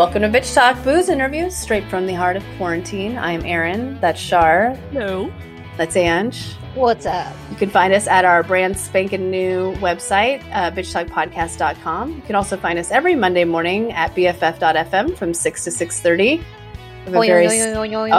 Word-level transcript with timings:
Welcome 0.00 0.22
to 0.22 0.28
Bitch 0.30 0.54
Talk 0.54 0.82
Booze 0.82 1.10
Interviews, 1.10 1.54
straight 1.54 1.84
from 1.84 2.06
the 2.06 2.14
heart 2.14 2.34
of 2.34 2.42
quarantine. 2.56 3.18
I'm 3.18 3.44
Erin. 3.44 4.00
That's 4.00 4.18
Shar. 4.18 4.74
No. 4.92 5.30
That's 5.76 5.94
Ange. 5.94 6.54
What's 6.74 7.04
up? 7.04 7.36
You 7.50 7.56
can 7.56 7.68
find 7.68 7.92
us 7.92 8.06
at 8.06 8.24
our 8.24 8.42
brand 8.42 8.78
spanking 8.78 9.30
new 9.30 9.74
website, 9.74 10.42
uh, 10.52 10.70
bitchtalkpodcast.com. 10.70 12.12
You 12.12 12.22
can 12.22 12.34
also 12.34 12.56
find 12.56 12.78
us 12.78 12.90
every 12.90 13.14
Monday 13.14 13.44
morning 13.44 13.92
at 13.92 14.14
bff.fm 14.14 15.18
from 15.18 15.34
6 15.34 15.64
to 15.64 15.70
6.30. 15.70 16.42
Oing, 17.04 17.26
Very... 17.26 17.46
oing, 17.48 17.74
oing, 17.74 17.90
oing, 17.90 18.10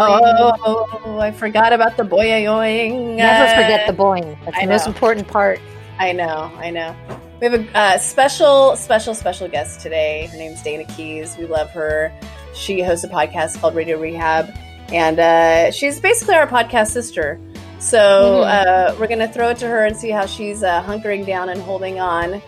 Oh, 0.63 1.01
oh, 1.03 1.17
I 1.17 1.31
forgot 1.31 1.73
about 1.73 1.97
the 1.97 2.03
boing. 2.03 3.15
Never 3.15 3.59
forget 3.59 3.87
the 3.87 3.93
boing. 3.93 4.37
That's 4.45 4.55
I 4.55 4.65
the 4.65 4.71
most 4.71 4.85
important 4.85 5.27
part. 5.27 5.59
I 6.01 6.13
know, 6.13 6.51
I 6.57 6.71
know. 6.71 6.95
We 7.39 7.47
have 7.47 7.53
a 7.53 7.77
uh, 7.77 7.97
special, 7.99 8.75
special, 8.75 9.13
special 9.13 9.47
guest 9.47 9.81
today. 9.81 10.27
Her 10.31 10.37
name's 10.37 10.63
Dana 10.63 10.83
Keys. 10.83 11.37
We 11.37 11.45
love 11.45 11.69
her. 11.69 12.11
She 12.55 12.81
hosts 12.81 13.05
a 13.05 13.07
podcast 13.07 13.61
called 13.61 13.75
Radio 13.75 13.99
Rehab, 13.99 14.51
and 14.91 15.19
uh, 15.19 15.69
she's 15.69 15.99
basically 15.99 16.33
our 16.33 16.47
podcast 16.47 16.87
sister. 16.87 17.39
So 17.77 18.41
uh, 18.41 18.95
we're 18.99 19.05
going 19.05 19.19
to 19.19 19.27
throw 19.27 19.49
it 19.49 19.57
to 19.57 19.67
her 19.67 19.85
and 19.85 19.95
see 19.95 20.09
how 20.09 20.25
she's 20.25 20.63
uh, 20.63 20.81
hunkering 20.81 21.23
down 21.23 21.49
and 21.49 21.61
holding 21.61 21.99
on 21.99 22.41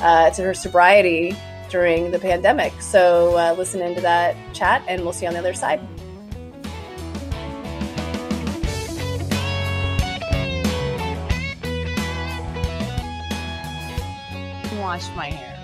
uh, 0.00 0.30
to 0.30 0.42
her 0.44 0.54
sobriety 0.54 1.36
during 1.68 2.12
the 2.12 2.18
pandemic. 2.20 2.80
So 2.80 3.36
uh, 3.36 3.56
listen 3.58 3.82
into 3.82 4.02
that 4.02 4.36
chat, 4.54 4.84
and 4.86 5.02
we'll 5.02 5.12
see 5.12 5.24
you 5.24 5.28
on 5.30 5.34
the 5.34 5.40
other 5.40 5.54
side. 5.54 5.80
Wash 14.90 15.08
my 15.14 15.26
hair. 15.30 15.56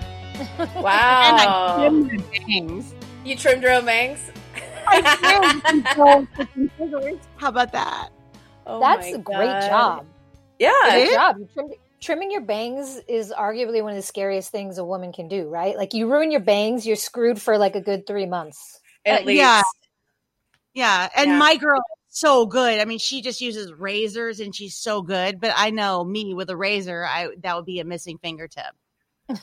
Wow! 0.81 1.21
And 1.25 1.37
I 1.37 1.75
trimmed 1.75 2.23
my 2.31 2.39
bangs. 2.47 2.93
you 3.25 3.35
trimmed 3.35 3.61
your 3.61 3.73
own 3.73 3.83
bangs. 3.83 4.19
I 4.87 5.01
trimmed 5.01 5.87
so 5.93 6.25
freaking 6.37 6.69
scissors. 6.77 7.19
How 7.35 7.49
about 7.49 7.73
that? 7.73 8.07
Oh 8.65 8.79
That's 8.79 9.11
my 9.11 9.17
a 9.17 9.17
great 9.17 9.47
God. 9.47 9.67
job. 9.67 10.05
Yeah, 10.59 10.71
Great 10.83 11.11
job. 11.11 11.39
You 11.39 11.49
trimmed, 11.53 11.73
trimming 11.99 12.31
your 12.31 12.39
bangs 12.39 13.01
is 13.09 13.33
arguably 13.37 13.83
one 13.83 13.91
of 13.91 13.97
the 13.97 14.01
scariest 14.01 14.49
things 14.49 14.77
a 14.77 14.85
woman 14.85 15.11
can 15.11 15.27
do, 15.27 15.49
right? 15.49 15.75
Like 15.75 15.93
you 15.93 16.09
ruin 16.09 16.31
your 16.31 16.39
bangs, 16.39 16.87
you're 16.87 16.95
screwed 16.95 17.41
for 17.41 17.57
like 17.57 17.75
a 17.75 17.81
good 17.81 18.07
three 18.07 18.27
months. 18.27 18.79
at 19.05 19.23
Uh, 19.23 19.25
least. 19.25 19.39
yeah. 19.39 19.61
Yeah, 20.73 21.09
and 21.17 21.31
Yeah. 21.31 21.37
my 21.37 21.57
girl 21.57 21.79
is 21.79 22.17
so 22.17 22.45
good. 22.45 22.79
I 22.79 22.85
mean, 22.85 22.99
she 22.99 23.21
just 23.21 23.41
uses 23.41 23.73
razors 23.73 24.39
and 24.39 24.55
she's 24.55 24.77
so 24.77 25.01
good. 25.01 25.41
But 25.41 25.51
I 25.53 25.71
know 25.71 26.05
me 26.05 26.33
with 26.33 26.49
a 26.49 26.55
razor, 26.55 27.03
I 27.05 27.27
that 27.43 27.57
would 27.57 27.65
be 27.65 27.81
a 27.81 27.83
missing 27.83 28.19
fingertip. 28.19 28.73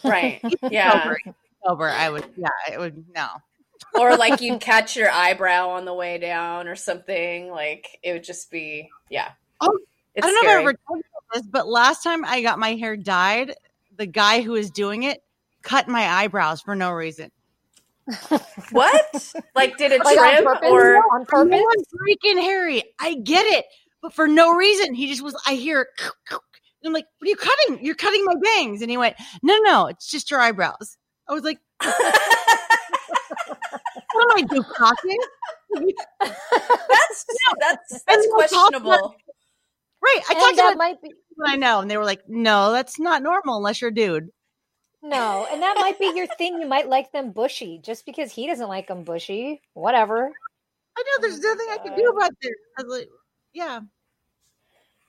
Right. 0.02 0.40
Yeah. 0.70 1.02
Sober, 1.02 1.18
sober, 1.66 1.88
I 1.88 2.10
would. 2.10 2.24
Yeah, 2.36 2.48
it 2.72 2.78
would. 2.78 3.04
No. 3.14 3.26
or 3.98 4.16
like 4.16 4.40
you'd 4.42 4.60
catch 4.60 4.96
your 4.96 5.10
eyebrow 5.10 5.68
on 5.70 5.84
the 5.84 5.94
way 5.94 6.18
down 6.18 6.68
or 6.68 6.76
something. 6.76 7.50
Like 7.50 7.98
it 8.02 8.12
would 8.12 8.24
just 8.24 8.50
be, 8.50 8.90
yeah. 9.10 9.30
Oh, 9.60 9.78
it's 10.14 10.26
I 10.26 10.30
don't 10.30 10.44
know 10.44 10.50
if 10.50 10.56
I 10.56 10.60
ever 10.60 10.74
told 10.88 10.98
you 10.98 11.02
this, 11.34 11.42
but 11.46 11.66
last 11.68 12.02
time 12.02 12.24
I 12.24 12.42
got 12.42 12.58
my 12.58 12.74
hair 12.74 12.96
dyed, 12.96 13.54
the 13.96 14.06
guy 14.06 14.40
who 14.42 14.52
was 14.52 14.70
doing 14.70 15.02
it 15.04 15.22
cut 15.62 15.88
my 15.88 16.06
eyebrows 16.06 16.60
for 16.60 16.74
no 16.76 16.90
reason. 16.92 17.30
what? 18.70 19.34
Like, 19.54 19.76
did 19.78 19.92
it 19.92 20.04
Like 20.04 20.18
on 20.18 20.32
trim 20.34 20.44
purpose? 20.44 20.68
or? 20.70 20.96
on 20.96 21.24
purpose? 21.26 21.50
know 21.52 21.66
I'm 21.70 21.84
freaking 21.84 22.40
hairy. 22.42 22.82
I 23.00 23.14
get 23.14 23.46
it, 23.46 23.64
but 24.02 24.12
for 24.12 24.26
no 24.28 24.54
reason. 24.54 24.94
He 24.94 25.06
just 25.08 25.22
was. 25.22 25.40
I 25.46 25.54
hear. 25.54 25.88
And 26.84 26.90
I'm 26.90 26.94
like, 26.94 27.06
"What 27.18 27.26
are 27.26 27.30
you 27.30 27.36
cutting? 27.36 27.84
You're 27.84 27.94
cutting 27.94 28.24
my 28.24 28.34
bangs." 28.42 28.82
And 28.82 28.90
he 28.90 28.96
went, 28.98 29.16
"No, 29.42 29.56
no, 29.60 29.86
it's 29.86 30.10
just 30.10 30.30
your 30.30 30.40
eyebrows." 30.40 30.96
I 31.28 31.32
was 31.32 31.42
like, 31.42 31.58
"What 31.80 31.94
am 31.94 32.02
I 34.36 34.42
doing? 34.42 34.62
cocking?" 34.76 35.18
that's 36.20 37.26
that's 37.60 38.04
that's 38.06 38.26
on 38.26 38.48
top 38.48 38.72
questionable. 38.74 39.14
Right. 40.02 40.20
I 40.28 40.32
And 40.34 40.40
talked 40.40 40.56
that 40.56 40.72
about 40.74 40.78
might 40.78 41.02
be 41.02 41.12
what 41.36 41.50
I 41.50 41.56
know, 41.56 41.80
and 41.80 41.90
they 41.90 41.96
were 41.96 42.04
like, 42.04 42.22
"No, 42.28 42.72
that's 42.72 42.98
not 43.00 43.22
normal 43.22 43.56
unless 43.56 43.80
you're 43.80 43.90
a 43.90 43.94
dude." 43.94 44.28
no, 45.02 45.46
and 45.50 45.62
that 45.62 45.76
might 45.78 45.98
be 45.98 46.12
your 46.14 46.26
thing. 46.26 46.60
You 46.60 46.66
might 46.66 46.88
like 46.88 47.12
them 47.12 47.32
bushy 47.32 47.78
just 47.82 48.06
because 48.06 48.32
he 48.32 48.46
doesn't 48.46 48.68
like 48.68 48.88
them 48.88 49.04
bushy. 49.04 49.60
Whatever. 49.74 50.30
I 50.96 51.02
know 51.02 51.22
there's 51.22 51.40
nothing 51.40 51.66
I 51.70 51.78
can 51.78 51.96
do 51.96 52.08
about 52.08 52.30
this. 52.40 52.52
I 52.78 52.82
was 52.84 52.98
like, 53.00 53.08
"Yeah, 53.52 53.80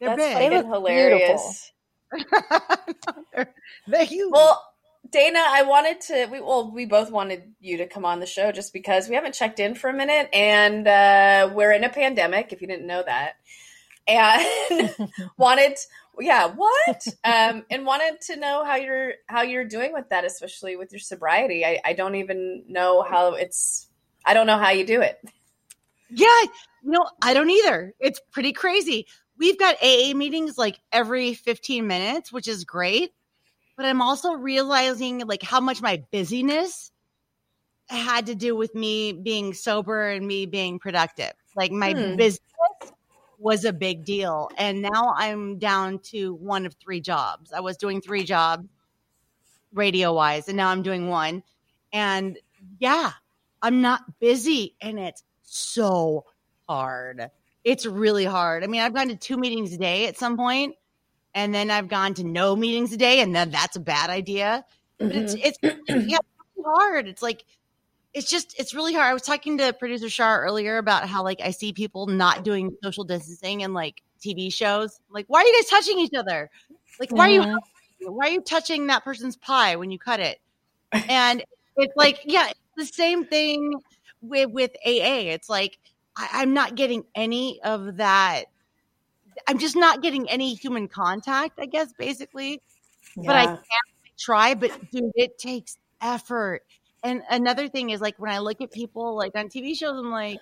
they're 0.06 0.16
That's 0.16 0.22
big." 0.22 0.38
They 0.52 0.56
fucking 0.56 0.70
look 0.70 0.78
hilarious. 0.78 1.72
They're- 3.34 3.54
they're 3.88 4.06
huge. 4.06 4.32
Well, 4.32 4.64
Dana, 5.12 5.40
I 5.46 5.64
wanted 5.64 6.02
to. 6.02 6.28
We 6.32 6.40
well, 6.42 6.72
we 6.72 6.86
both 6.86 7.12
wanted 7.12 7.54
you 7.60 7.78
to 7.78 7.88
come 7.88 8.06
on 8.06 8.20
the 8.20 8.26
show 8.26 8.52
just 8.52 8.74
because 8.74 9.08
we 9.08 9.16
haven't 9.16 9.34
checked 9.34 9.60
in 9.60 9.76
for 9.76 9.90
a 9.90 9.94
minute, 9.94 10.30
and 10.34 10.88
uh, 10.88 11.50
we're 11.54 11.72
in 11.72 11.84
a 11.84 11.90
pandemic. 11.90 12.52
If 12.54 12.62
you 12.62 12.68
didn't 12.68 12.88
know 12.88 13.04
that, 13.06 13.34
and 14.08 14.94
wanted, 15.38 15.78
yeah, 16.20 16.48
what? 16.48 17.08
Um, 17.24 17.66
and 17.70 17.86
wanted 17.86 18.22
to 18.22 18.36
know 18.38 18.64
how 18.66 18.76
you're 18.76 19.14
how 19.28 19.44
you're 19.44 19.66
doing 19.66 19.94
with 19.94 20.10
that, 20.10 20.26
especially 20.26 20.76
with 20.76 20.92
your 20.92 21.00
sobriety. 21.00 21.66
I, 21.66 21.80
I 21.86 21.94
don't 21.94 22.16
even 22.16 22.64
know 22.68 23.02
how 23.02 23.34
it's. 23.34 23.88
I 24.26 24.34
don't 24.34 24.48
know 24.48 24.58
how 24.58 24.72
you 24.72 24.86
do 24.86 25.02
it. 25.02 25.20
Yeah, 26.10 26.46
no, 26.84 27.06
I 27.22 27.34
don't 27.34 27.50
either. 27.50 27.94
It's 28.00 28.20
pretty 28.32 28.54
crazy. 28.54 29.08
We've 29.38 29.60
got 29.60 29.78
AA 29.82 30.14
meetings 30.14 30.58
like 30.58 30.80
every 30.92 31.34
15 31.34 31.88
minutes, 31.88 32.32
which 32.32 32.48
is 32.48 32.64
great. 32.64 33.14
But 33.78 33.86
I'm 33.88 34.02
also 34.02 34.34
realizing 34.34 35.20
like 35.28 35.44
how 35.44 35.60
much 35.62 35.82
my 35.82 36.04
busyness 36.12 36.92
had 37.90 38.28
to 38.28 38.36
do 38.36 38.56
with 38.56 38.74
me 38.76 39.14
being 39.14 39.54
sober 39.54 40.10
and 40.10 40.26
me 40.28 40.46
being 40.46 40.80
productive. 40.80 41.34
Like 41.56 41.72
my 41.72 41.94
Hmm. 41.94 42.16
business 42.18 42.40
was 43.38 43.66
a 43.66 43.74
big 43.74 44.06
deal. 44.06 44.50
And 44.58 44.82
now 44.82 45.14
I'm 45.18 45.60
down 45.60 46.00
to 46.12 46.34
one 46.36 46.66
of 46.66 46.76
three 46.76 47.02
jobs. 47.02 47.52
I 47.54 47.60
was 47.60 47.78
doing 47.78 48.02
three 48.02 48.24
jobs 48.24 48.68
radio 49.74 50.14
wise, 50.14 50.48
and 50.48 50.58
now 50.58 50.70
I'm 50.70 50.82
doing 50.84 51.08
one. 51.10 51.44
And 51.94 52.38
yeah, 52.80 53.12
I'm 53.62 53.82
not 53.82 54.20
busy 54.20 54.76
and 54.82 55.00
it's 55.00 55.24
so 55.42 56.26
hard. 56.68 57.30
It's 57.66 57.86
really 57.86 58.26
hard. 58.26 58.64
I 58.64 58.68
mean, 58.68 58.82
I've 58.82 58.94
gone 58.94 59.10
to 59.10 59.16
two 59.16 59.38
meetings 59.38 59.74
a 59.74 59.78
day 59.78 60.08
at 60.08 60.18
some 60.18 60.38
point, 60.38 60.76
and 61.34 61.54
then 61.54 61.72
I've 61.72 61.88
gone 61.88 62.14
to 62.14 62.24
no 62.24 62.56
meetings 62.56 62.94
a 62.94 62.98
day, 62.98 63.22
and 63.22 63.36
then 63.36 63.50
that's 63.50 63.76
a 63.76 63.80
bad 63.80 64.12
idea. 64.12 64.64
But 65.00 65.14
it's 65.14 65.36
mm-hmm. 65.36 65.68
it's 65.68 65.90
yeah, 66.08 66.20
it's 66.20 66.66
hard. 66.66 67.08
It's 67.08 67.24
like 67.24 67.44
it's 68.14 68.30
just 68.30 68.58
it's 68.60 68.76
really 68.76 68.94
hard. 68.94 69.08
I 69.08 69.14
was 69.14 69.24
talking 69.24 69.58
to 69.58 69.74
producer 69.74 70.10
Shar 70.10 70.44
earlier 70.44 70.78
about 70.78 71.10
how 71.10 71.24
like 71.24 71.42
I 71.44 71.50
see 71.50 71.74
people 71.74 72.06
not 72.06 72.44
doing 72.44 72.78
social 72.84 73.04
distancing 73.04 73.64
and 73.64 73.74
like 73.74 74.04
TV 74.24 74.54
shows. 74.54 75.00
Like, 75.10 75.26
why 75.28 75.42
are 75.42 75.46
you 75.46 75.62
guys 75.62 75.70
touching 75.70 76.00
each 76.00 76.14
other? 76.16 76.52
Like, 77.00 77.12
why 77.12 77.30
are 77.30 77.32
you 77.32 77.60
why 78.02 78.28
are 78.28 78.32
you 78.32 78.42
touching 78.42 78.88
that 78.88 79.04
person's 79.04 79.36
pie 79.36 79.76
when 79.76 79.92
you 79.92 80.00
cut 80.00 80.20
it? 80.20 80.40
And 81.10 81.44
it's 81.76 81.96
like, 81.98 82.22
yeah, 82.24 82.48
it's 82.48 82.60
the 82.78 82.86
same 82.86 83.26
thing 83.26 83.74
with 84.22 84.52
with 84.52 84.72
AA. 84.86 85.34
It's 85.34 85.50
like 85.50 85.78
I, 86.18 86.30
I'm 86.34 86.54
not 86.54 86.76
getting 86.76 87.06
any 87.16 87.62
of 87.64 87.98
that. 87.98 88.46
I'm 89.48 89.58
just 89.60 89.76
not 89.76 90.02
getting 90.02 90.30
any 90.30 90.54
human 90.56 90.88
contact, 90.88 91.60
I 91.60 91.66
guess, 91.66 91.94
basically. 91.94 92.62
But 93.18 93.36
I 93.36 93.42
Yeah. 93.44 93.56
can 93.56 93.66
try, 94.18 94.54
but 94.56 94.72
dude, 94.92 95.12
it 95.16 95.38
takes 95.38 95.78
effort. 96.02 96.64
And 97.04 97.22
another 97.30 97.68
thing 97.68 97.92
is 97.92 98.02
like 98.02 98.18
when 98.18 98.32
I 98.32 98.40
look 98.40 98.62
at 98.62 98.72
people 98.72 99.16
like 99.16 99.36
on 99.36 99.50
TV 99.50 99.76
shows, 99.78 99.98
I'm 99.98 100.12
like, 100.12 100.40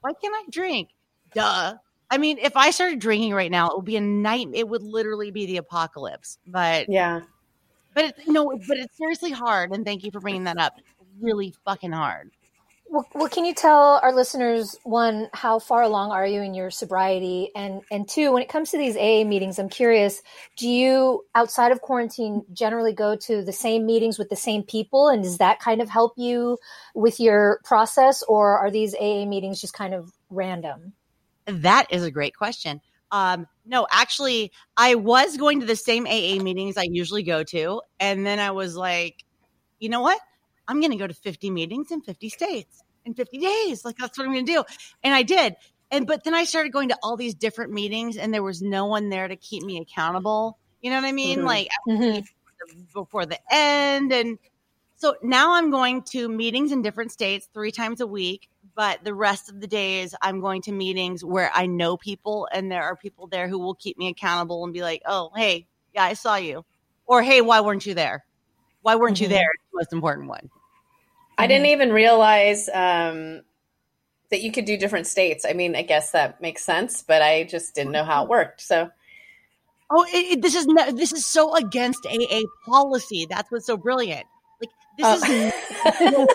why 0.00 0.12
can't 0.20 0.34
I 0.34 0.44
drink? 0.50 0.90
Duh. 1.34 1.74
I 2.10 2.18
mean, 2.18 2.38
if 2.38 2.56
I 2.56 2.70
started 2.70 2.98
drinking 2.98 3.32
right 3.34 3.50
now, 3.50 3.68
it 3.70 3.76
would 3.76 3.84
be 3.86 3.96
a 3.96 4.00
night. 4.00 4.48
It 4.52 4.68
would 4.68 4.82
literally 4.82 5.30
be 5.30 5.46
the 5.46 5.56
apocalypse. 5.56 6.38
But 6.46 6.88
yeah. 6.90 7.22
but 7.94 8.04
it, 8.06 8.14
no, 8.28 8.46
but 8.68 8.76
it's 8.78 8.96
seriously 8.96 9.30
hard. 9.30 9.72
And 9.72 9.84
thank 9.84 10.04
you 10.04 10.10
for 10.10 10.20
bringing 10.20 10.44
that 10.44 10.58
up. 10.58 10.74
It's 10.78 10.88
really 11.20 11.54
fucking 11.64 11.92
hard. 11.92 12.30
Well, 12.92 13.08
well, 13.14 13.28
can 13.30 13.46
you 13.46 13.54
tell 13.54 14.00
our 14.02 14.14
listeners 14.14 14.76
one 14.82 15.30
how 15.32 15.58
far 15.58 15.80
along 15.80 16.10
are 16.10 16.26
you 16.26 16.42
in 16.42 16.52
your 16.52 16.70
sobriety, 16.70 17.50
and 17.56 17.80
and 17.90 18.06
two, 18.06 18.30
when 18.32 18.42
it 18.42 18.50
comes 18.50 18.70
to 18.70 18.76
these 18.76 18.98
AA 18.98 19.26
meetings, 19.26 19.58
I'm 19.58 19.70
curious, 19.70 20.20
do 20.58 20.68
you 20.68 21.24
outside 21.34 21.72
of 21.72 21.80
quarantine 21.80 22.44
generally 22.52 22.92
go 22.92 23.16
to 23.16 23.42
the 23.42 23.52
same 23.52 23.86
meetings 23.86 24.18
with 24.18 24.28
the 24.28 24.36
same 24.36 24.62
people, 24.62 25.08
and 25.08 25.22
does 25.22 25.38
that 25.38 25.58
kind 25.58 25.80
of 25.80 25.88
help 25.88 26.12
you 26.18 26.58
with 26.94 27.18
your 27.18 27.60
process, 27.64 28.22
or 28.24 28.58
are 28.58 28.70
these 28.70 28.94
AA 28.94 29.24
meetings 29.24 29.58
just 29.58 29.72
kind 29.72 29.94
of 29.94 30.12
random? 30.28 30.92
That 31.46 31.86
is 31.90 32.04
a 32.04 32.10
great 32.10 32.36
question. 32.36 32.82
Um, 33.10 33.46
no, 33.64 33.86
actually, 33.90 34.52
I 34.76 34.96
was 34.96 35.38
going 35.38 35.60
to 35.60 35.66
the 35.66 35.76
same 35.76 36.06
AA 36.06 36.42
meetings 36.42 36.76
I 36.76 36.84
usually 36.90 37.22
go 37.22 37.42
to, 37.42 37.80
and 37.98 38.26
then 38.26 38.38
I 38.38 38.50
was 38.50 38.76
like, 38.76 39.24
you 39.78 39.88
know 39.88 40.02
what? 40.02 40.20
I'm 40.68 40.78
going 40.80 40.92
to 40.92 40.98
go 40.98 41.06
to 41.06 41.14
50 41.14 41.50
meetings 41.50 41.90
in 41.90 42.02
50 42.02 42.28
states 42.28 42.81
in 43.04 43.14
50 43.14 43.38
days. 43.38 43.84
Like 43.84 43.96
that's 43.96 44.16
what 44.18 44.26
I'm 44.26 44.32
going 44.32 44.46
to 44.46 44.52
do, 44.52 44.64
and 45.02 45.14
I 45.14 45.22
did. 45.22 45.56
And 45.90 46.06
but 46.06 46.24
then 46.24 46.34
I 46.34 46.44
started 46.44 46.72
going 46.72 46.88
to 46.88 46.98
all 47.02 47.16
these 47.16 47.34
different 47.34 47.72
meetings, 47.72 48.16
and 48.16 48.32
there 48.32 48.42
was 48.42 48.62
no 48.62 48.86
one 48.86 49.10
there 49.10 49.28
to 49.28 49.36
keep 49.36 49.62
me 49.62 49.78
accountable. 49.78 50.58
You 50.80 50.90
know 50.90 50.96
what 50.96 51.06
I 51.06 51.12
mean? 51.12 51.40
Mhm. 51.40 51.44
Like 51.44 51.68
Mhm. 51.88 52.24
before 52.94 53.26
the 53.26 53.38
end, 53.50 54.12
and 54.12 54.38
So 54.96 55.16
now 55.22 55.54
I'm 55.54 55.70
going 55.70 56.02
to 56.12 56.28
meetings 56.28 56.70
in 56.72 56.80
different 56.82 57.10
states 57.12 57.48
three 57.52 57.72
times 57.72 58.00
a 58.00 58.06
week, 58.06 58.48
but 58.76 59.02
the 59.04 59.14
rest 59.14 59.50
of 59.50 59.60
the 59.60 59.66
days 59.66 60.14
I'm 60.22 60.40
going 60.40 60.62
to 60.62 60.72
meetings 60.72 61.24
where 61.24 61.50
I 61.52 61.66
know 61.66 61.96
people 61.96 62.48
and 62.52 62.70
there 62.70 62.84
are 62.84 62.96
people 62.96 63.26
there 63.26 63.48
who 63.48 63.58
will 63.58 63.74
keep 63.74 63.98
me 63.98 64.08
accountable 64.08 64.64
and 64.64 64.72
be 64.72 64.82
like, 64.82 65.02
"Oh, 65.06 65.30
hey, 65.34 65.66
yeah, 65.94 66.04
I 66.04 66.14
saw 66.14 66.36
you," 66.36 66.64
or 67.06 67.22
"Hey, 67.22 67.40
why 67.40 67.60
weren't 67.60 67.84
you 67.86 67.94
there? 67.94 68.24
Why 68.82 68.96
weren't 68.96 69.16
mm-hmm. 69.16 69.24
you 69.24 69.28
there?" 69.28 69.50
the 69.72 69.78
most 69.78 69.92
important 69.92 70.28
one. 70.28 70.50
I 71.42 71.46
didn't 71.46 71.66
even 71.66 71.92
realize 71.92 72.68
um, 72.68 73.42
that 74.30 74.42
you 74.42 74.52
could 74.52 74.64
do 74.64 74.76
different 74.76 75.06
states. 75.06 75.44
I 75.48 75.52
mean, 75.52 75.76
I 75.76 75.82
guess 75.82 76.12
that 76.12 76.40
makes 76.40 76.64
sense, 76.64 77.02
but 77.02 77.22
I 77.22 77.44
just 77.44 77.74
didn't 77.74 77.92
know 77.92 78.04
how 78.04 78.24
it 78.24 78.28
worked. 78.28 78.60
So 78.60 78.90
Oh, 79.94 80.04
it, 80.04 80.38
it, 80.38 80.42
this 80.42 80.54
is 80.54 80.66
no, 80.66 80.90
this 80.90 81.12
is 81.12 81.26
so 81.26 81.54
against 81.54 82.06
AA 82.06 82.40
policy. 82.64 83.26
That's 83.28 83.50
what's 83.50 83.66
so 83.66 83.76
brilliant. 83.76 84.24
Like 84.58 84.70
this 84.96 85.06
oh. 85.06 86.10
is 86.10 86.26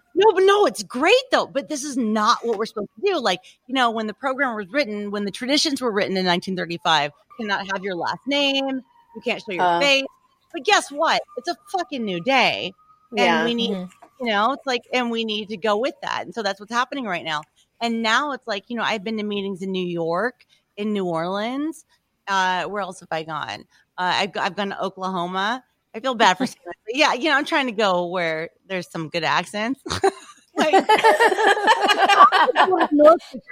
no, 0.14 0.32
but 0.32 0.42
no, 0.42 0.64
it's 0.64 0.82
great 0.82 1.14
though. 1.30 1.46
But 1.46 1.68
this 1.68 1.84
is 1.84 1.98
not 1.98 2.38
what 2.42 2.56
we're 2.56 2.64
supposed 2.64 2.88
to 2.98 3.12
do. 3.12 3.20
Like 3.20 3.40
you 3.66 3.74
know, 3.74 3.90
when 3.90 4.06
the 4.06 4.14
program 4.14 4.56
was 4.56 4.68
written, 4.70 5.10
when 5.10 5.26
the 5.26 5.30
traditions 5.30 5.82
were 5.82 5.92
written 5.92 6.16
in 6.16 6.24
1935, 6.24 7.10
you 7.38 7.46
cannot 7.46 7.66
have 7.70 7.84
your 7.84 7.94
last 7.94 8.20
name. 8.26 8.80
You 9.14 9.20
can't 9.22 9.42
show 9.42 9.52
your 9.52 9.62
uh, 9.62 9.80
face. 9.80 10.06
But 10.54 10.64
guess 10.64 10.90
what? 10.90 11.20
It's 11.36 11.48
a 11.48 11.56
fucking 11.76 12.02
new 12.02 12.22
day, 12.22 12.72
and 13.10 13.18
yeah. 13.18 13.44
we 13.44 13.54
need, 13.54 13.72
mm-hmm. 13.72 14.03
You 14.24 14.32
know, 14.32 14.52
it's 14.52 14.66
like, 14.66 14.82
and 14.92 15.10
we 15.10 15.24
need 15.24 15.48
to 15.50 15.56
go 15.56 15.76
with 15.76 15.94
that. 16.02 16.22
And 16.24 16.34
so 16.34 16.42
that's 16.42 16.60
what's 16.60 16.72
happening 16.72 17.04
right 17.04 17.24
now. 17.24 17.42
And 17.80 18.02
now 18.02 18.32
it's 18.32 18.46
like, 18.46 18.64
you 18.68 18.76
know, 18.76 18.82
I've 18.82 19.04
been 19.04 19.16
to 19.18 19.22
meetings 19.22 19.62
in 19.62 19.72
New 19.72 19.86
York, 19.86 20.46
in 20.76 20.92
New 20.92 21.06
Orleans, 21.06 21.84
uh, 22.28 22.64
where 22.64 22.82
else 22.82 23.00
have 23.00 23.08
I 23.10 23.22
gone? 23.24 23.64
Uh, 23.98 24.12
I've, 24.14 24.30
I've 24.36 24.56
gone 24.56 24.70
to 24.70 24.82
Oklahoma. 24.82 25.62
I 25.94 26.00
feel 26.00 26.14
bad 26.14 26.38
for 26.38 26.46
saying 26.46 26.58
yeah, 26.88 27.12
you 27.14 27.28
know, 27.30 27.36
I'm 27.36 27.44
trying 27.44 27.66
to 27.66 27.72
go 27.72 28.06
where 28.06 28.50
there's 28.68 28.90
some 28.90 29.08
good 29.08 29.24
accents. 29.24 29.80
like, 30.56 30.72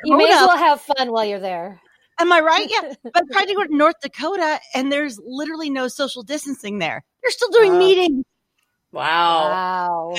you 0.04 0.16
may 0.16 0.30
as 0.30 0.46
well 0.46 0.56
have 0.56 0.80
fun 0.80 1.12
while 1.12 1.24
you're 1.24 1.40
there. 1.40 1.80
Am 2.18 2.32
I 2.32 2.40
right? 2.40 2.68
Yeah. 2.70 2.94
But 3.02 3.24
I 3.30 3.32
tried 3.32 3.46
to 3.46 3.54
go 3.54 3.64
to 3.64 3.76
North 3.76 3.96
Dakota 4.00 4.60
and 4.74 4.92
there's 4.92 5.18
literally 5.24 5.70
no 5.70 5.88
social 5.88 6.22
distancing 6.22 6.78
there. 6.78 7.02
They're 7.22 7.30
still 7.30 7.50
doing 7.50 7.72
uh, 7.72 7.78
meetings. 7.78 8.24
Wow. 8.92 9.50
Wow. 9.50 10.14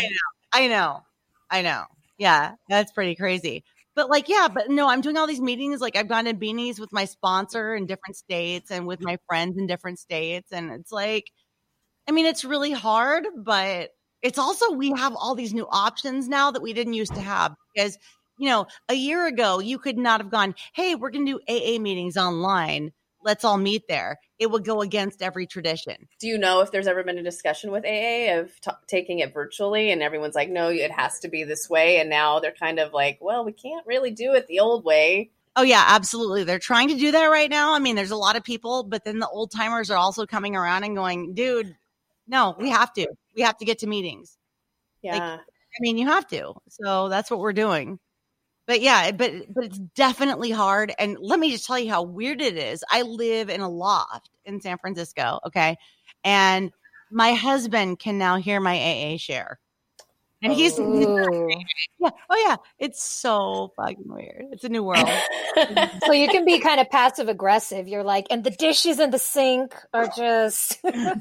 I 0.54 0.68
know. 0.68 1.02
I 1.50 1.62
know. 1.62 1.86
Yeah. 2.18 2.54
That's 2.70 2.92
pretty 2.92 3.16
crazy 3.16 3.64
but 3.96 4.10
like 4.10 4.28
yeah 4.28 4.48
but 4.52 4.72
no 4.72 4.90
i'm 4.90 5.02
doing 5.02 5.18
all 5.18 5.28
these 5.28 5.40
meetings 5.40 5.80
like 5.80 5.96
i've 5.96 6.08
gone 6.08 6.26
to 6.26 6.34
beanies 6.34 6.80
with 6.80 6.92
my 6.92 7.06
sponsor 7.06 7.76
in 7.76 7.86
different 7.86 8.16
states 8.16 8.72
and 8.72 8.88
with 8.88 9.00
my 9.02 9.20
friends 9.28 9.56
in 9.56 9.68
different 9.68 10.00
states 10.00 10.52
and 10.52 10.72
it's 10.72 10.92
like 10.92 11.26
i 12.08 12.12
mean 12.12 12.26
it's 12.26 12.46
really 12.46 12.72
hard 12.72 13.26
but 13.46 13.92
it's 14.22 14.40
also 14.40 14.72
we 14.74 14.92
have 14.92 15.16
all 15.16 15.36
these 15.36 15.54
new 15.54 15.68
options 15.72 16.28
now 16.28 16.52
that 16.52 16.62
we 16.62 16.74
didn't 16.74 16.94
used 16.94 17.16
to 17.16 17.22
have 17.22 17.56
because 17.76 17.98
you 18.40 18.50
know 18.50 18.68
a 18.90 18.96
year 18.96 19.28
ago 19.28 19.60
you 19.60 19.80
could 19.80 19.98
not 19.98 20.22
have 20.22 20.32
gone 20.32 20.56
hey 20.76 20.96
we're 20.96 21.12
going 21.12 21.26
to 21.26 21.34
do 21.34 21.42
aa 21.50 21.80
meetings 21.80 22.18
online 22.18 22.92
let's 23.24 23.44
all 23.44 23.58
meet 23.58 23.88
there. 23.88 24.20
It 24.40 24.52
would 24.52 24.66
go 24.66 24.82
against 24.82 25.22
every 25.22 25.48
tradition. 25.48 26.08
Do 26.20 26.28
you 26.28 26.38
know 26.38 26.62
if 26.62 26.72
there's 26.72 26.88
ever 26.88 27.04
been 27.04 27.18
a 27.18 27.24
discussion 27.24 27.72
with 27.72 27.86
AA 27.86 28.40
of 28.40 28.60
t- 28.62 28.72
taking 28.88 29.20
it 29.20 29.34
virtually 29.34 29.92
and 29.92 30.02
everyone's 30.02 30.36
like, 30.36 30.50
no, 30.50 30.70
it 30.70 30.92
has 30.92 31.20
to 31.20 31.28
be 31.28 31.44
this 31.44 31.70
way. 31.70 32.00
And 32.00 32.10
now 32.10 32.40
they're 32.40 32.52
kind 32.52 32.80
of 32.80 32.94
like, 32.94 33.20
well, 33.22 33.46
we 33.46 33.52
can't 33.52 33.86
really 33.88 34.12
do 34.12 34.34
it 34.34 34.48
the 34.48 34.60
old 34.60 34.84
way. 34.84 35.32
Oh, 35.56 35.64
yeah, 35.64 35.84
absolutely. 35.88 36.44
They're 36.44 36.60
trying 36.60 36.90
to 36.90 36.96
do 36.96 37.12
that 37.12 37.26
right 37.28 37.50
now. 37.50 37.74
I 37.74 37.80
mean, 37.80 37.96
there's 37.96 38.12
a 38.12 38.16
lot 38.16 38.36
of 38.36 38.44
people, 38.44 38.84
but 38.84 39.04
then 39.04 39.20
the 39.20 39.28
old 39.28 39.52
timers 39.52 39.92
are 39.92 39.98
also 39.98 40.26
coming 40.26 40.56
around 40.56 40.84
and 40.84 40.96
going, 40.96 41.36
dude, 41.36 41.76
no, 42.28 42.56
we 42.60 42.70
have 42.70 42.92
to. 42.94 43.08
We 43.36 43.44
have 43.44 43.58
to 43.58 43.66
get 43.66 43.80
to 43.80 43.88
meetings. 43.88 44.38
Yeah. 45.02 45.14
Like, 45.14 45.40
I 45.40 45.80
mean, 45.80 45.98
you 45.98 46.08
have 46.08 46.28
to. 46.30 46.54
So 46.70 47.10
that's 47.10 47.30
what 47.30 47.40
we're 47.40 47.54
doing 47.54 48.00
but 48.68 48.82
yeah, 48.82 49.12
but 49.12 49.32
but 49.54 49.66
it's 49.66 49.80
definitely 49.96 50.52
hard. 50.52 50.94
And 51.00 51.18
let 51.20 51.40
me 51.40 51.52
just 51.52 51.66
tell 51.68 51.80
you 51.80 51.90
how 51.90 52.04
weird 52.04 52.42
it 52.42 52.58
is. 52.58 52.84
I 52.90 53.02
live 53.04 53.50
in 53.50 53.62
a 53.62 53.70
loft 53.70 54.30
in 54.46 54.62
San 54.62 54.78
Francisco, 54.78 55.40
okay, 55.48 55.78
and 56.24 56.72
my 57.12 57.34
husband 57.34 58.00
can 58.00 58.18
now 58.18 58.38
hear 58.38 58.60
my 58.60 58.76
AA 58.76 59.18
share. 59.18 59.60
And 60.44 60.52
he's, 60.52 60.74
oh. 60.80 61.50
yeah, 62.00 62.10
oh 62.30 62.46
yeah, 62.46 62.58
it's 62.78 63.02
so 63.02 63.72
fucking 63.78 64.04
weird. 64.06 64.48
It's 64.52 64.66
a 64.66 64.70
new 64.70 64.84
world. 64.84 65.10
so 66.06 66.12
you 66.12 66.28
can 66.28 66.44
be 66.44 66.60
kind 66.60 66.82
of 66.82 66.90
passive 66.90 67.30
aggressive. 67.30 67.88
You're 67.88 68.04
like, 68.04 68.28
and 68.30 68.44
the 68.44 68.52
dishes 68.52 69.00
in 69.00 69.12
the 69.12 69.20
sink 69.20 69.74
are 69.94 70.10
just. 70.16 70.80
oh, 70.84 71.20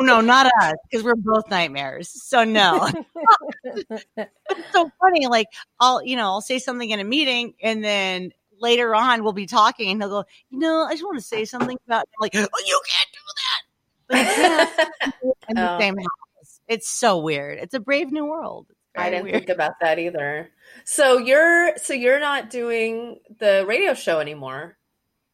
no, 0.00 0.22
not 0.22 0.46
us, 0.62 0.74
because 0.90 1.04
we're 1.04 1.16
both 1.16 1.50
nightmares. 1.50 2.08
So 2.08 2.44
no. 2.44 2.88
it's 3.64 4.72
so 4.72 4.90
funny. 5.00 5.26
Like 5.26 5.48
I'll, 5.78 6.02
you 6.02 6.16
know, 6.16 6.24
I'll 6.24 6.40
say 6.40 6.58
something 6.58 6.88
in 6.88 7.00
a 7.00 7.04
meeting, 7.04 7.54
and 7.62 7.84
then 7.84 8.32
later 8.58 8.94
on 8.94 9.22
we'll 9.22 9.34
be 9.34 9.46
talking, 9.46 9.90
and 9.90 10.00
he'll 10.00 10.22
go, 10.22 10.24
you 10.48 10.58
know, 10.58 10.86
I 10.88 10.92
just 10.92 11.04
want 11.04 11.18
to 11.18 11.24
say 11.24 11.44
something 11.44 11.76
about. 11.86 12.08
Like, 12.20 12.32
oh, 12.34 12.48
you 12.66 12.80
can't 12.88 13.08
do 13.12 13.20
that. 13.36 13.62
But 14.08 15.28
in 15.50 15.56
the 15.56 15.74
oh. 15.74 15.78
same 15.78 15.96
house. 15.98 16.27
It's 16.68 16.88
so 16.88 17.18
weird. 17.18 17.58
It's 17.58 17.74
a 17.74 17.80
brave 17.80 18.12
new 18.12 18.26
world. 18.26 18.66
I 18.96 19.10
didn't 19.10 19.24
weird. 19.24 19.36
think 19.36 19.48
about 19.48 19.74
that 19.80 19.98
either. 19.98 20.50
So 20.84 21.18
you're 21.18 21.76
so 21.76 21.94
you're 21.94 22.20
not 22.20 22.50
doing 22.50 23.20
the 23.38 23.64
radio 23.66 23.94
show 23.94 24.20
anymore. 24.20 24.76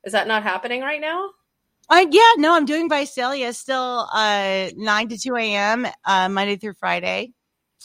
Is 0.04 0.12
that 0.12 0.28
not 0.28 0.42
happening 0.42 0.82
right 0.82 1.00
now? 1.00 1.30
Uh, 1.88 2.06
yeah, 2.10 2.32
no, 2.36 2.54
I'm 2.54 2.64
doing 2.64 2.88
Visalia 2.88 3.52
still 3.52 4.08
uh 4.12 4.70
9 4.76 5.08
to 5.08 5.18
2 5.18 5.36
a.m. 5.36 5.86
Uh, 6.04 6.28
Monday 6.28 6.56
through 6.56 6.74
Friday. 6.74 7.32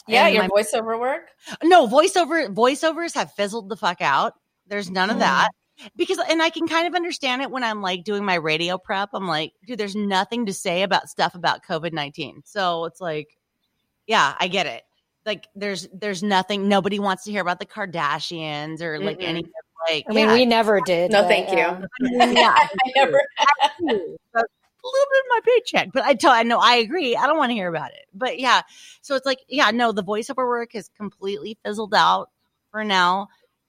Yeah, 0.06 0.26
and 0.26 0.34
your 0.34 0.44
my, 0.44 0.48
voiceover 0.48 0.98
work? 0.98 1.28
No, 1.62 1.86
voiceover 1.86 2.54
voiceovers 2.54 3.14
have 3.14 3.32
fizzled 3.32 3.68
the 3.68 3.76
fuck 3.76 4.00
out. 4.00 4.34
There's 4.66 4.90
none 4.90 5.10
of 5.10 5.16
mm. 5.16 5.20
that. 5.20 5.50
Because 5.96 6.18
and 6.28 6.42
I 6.42 6.50
can 6.50 6.68
kind 6.68 6.86
of 6.86 6.94
understand 6.94 7.40
it 7.40 7.50
when 7.50 7.64
I'm 7.64 7.80
like 7.80 8.04
doing 8.04 8.22
my 8.24 8.34
radio 8.34 8.76
prep. 8.76 9.10
I'm 9.14 9.26
like, 9.26 9.52
dude, 9.66 9.78
there's 9.78 9.96
nothing 9.96 10.44
to 10.46 10.52
say 10.52 10.82
about 10.82 11.08
stuff 11.08 11.34
about 11.34 11.64
COVID-19. 11.64 12.42
So 12.44 12.84
it's 12.84 13.00
like 13.00 13.28
yeah, 14.10 14.34
I 14.40 14.48
get 14.48 14.66
it. 14.66 14.82
Like 15.24 15.46
there's 15.54 15.86
there's 15.94 16.20
nothing 16.20 16.68
nobody 16.68 16.98
wants 16.98 17.22
to 17.24 17.30
hear 17.30 17.40
about 17.40 17.60
the 17.60 17.66
Kardashians 17.66 18.82
or 18.82 18.98
like 18.98 19.20
mm 19.20 19.24
any 19.24 19.44
like 19.88 20.04
I 20.10 20.12
mean 20.12 20.26
yeah. 20.26 20.34
we 20.34 20.46
never 20.46 20.80
did. 20.80 21.12
No, 21.12 21.22
but, 21.22 21.28
thank 21.28 21.50
you. 21.52 21.64
Um, 21.64 22.34
yeah, 22.34 22.54
I 22.58 22.68
never 22.96 23.18
a 23.54 23.88
little 23.94 24.08
bit 24.34 25.20
of 25.20 25.28
my 25.28 25.40
paycheck, 25.44 25.88
but 25.92 26.02
I 26.02 26.14
tell 26.14 26.32
I 26.32 26.42
know 26.42 26.58
I 26.58 26.76
agree. 26.76 27.14
I 27.14 27.28
don't 27.28 27.38
want 27.38 27.50
to 27.50 27.54
hear 27.54 27.68
about 27.68 27.92
it. 27.92 28.06
But 28.12 28.40
yeah, 28.40 28.62
so 29.00 29.14
it's 29.14 29.24
like 29.24 29.38
yeah, 29.48 29.70
no, 29.70 29.92
the 29.92 30.02
voiceover 30.02 30.38
work 30.38 30.72
has 30.72 30.90
completely 30.96 31.56
fizzled 31.64 31.94
out 31.94 32.30
for 32.72 32.82
now, 32.82 33.28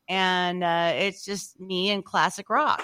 and 0.10 0.64
uh, 0.64 0.94
it's 0.96 1.24
just 1.24 1.60
me 1.60 1.92
and 1.92 2.04
classic 2.04 2.50
rock, 2.50 2.84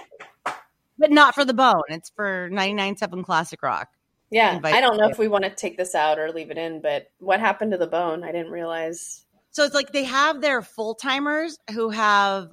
but 1.00 1.10
not 1.10 1.34
for 1.34 1.44
the 1.44 1.56
bone. 1.56 1.82
It's 1.90 2.12
for 2.12 2.52
99.7 2.52 3.26
classic 3.26 3.64
rock. 3.64 3.90
Yeah, 4.30 4.60
I 4.64 4.82
don't 4.82 4.98
know 4.98 5.08
if 5.08 5.18
we 5.18 5.28
want 5.28 5.46
to 5.46 5.50
take 5.50 5.78
this 5.78 5.96
out 5.96 6.20
or 6.20 6.32
leave 6.32 6.52
it 6.52 6.58
in, 6.58 6.82
but 6.82 7.10
what 7.20 7.40
happened 7.40 7.72
to 7.72 7.78
the 7.78 7.88
bone? 7.88 8.24
I 8.24 8.32
didn't 8.32 8.52
realize. 8.52 9.26
So 9.52 9.64
it's 9.64 9.74
like 9.74 9.92
they 9.92 10.04
have 10.04 10.42
their 10.42 10.62
full 10.62 10.96
timers 10.96 11.58
who 11.74 11.90
have 11.90 12.50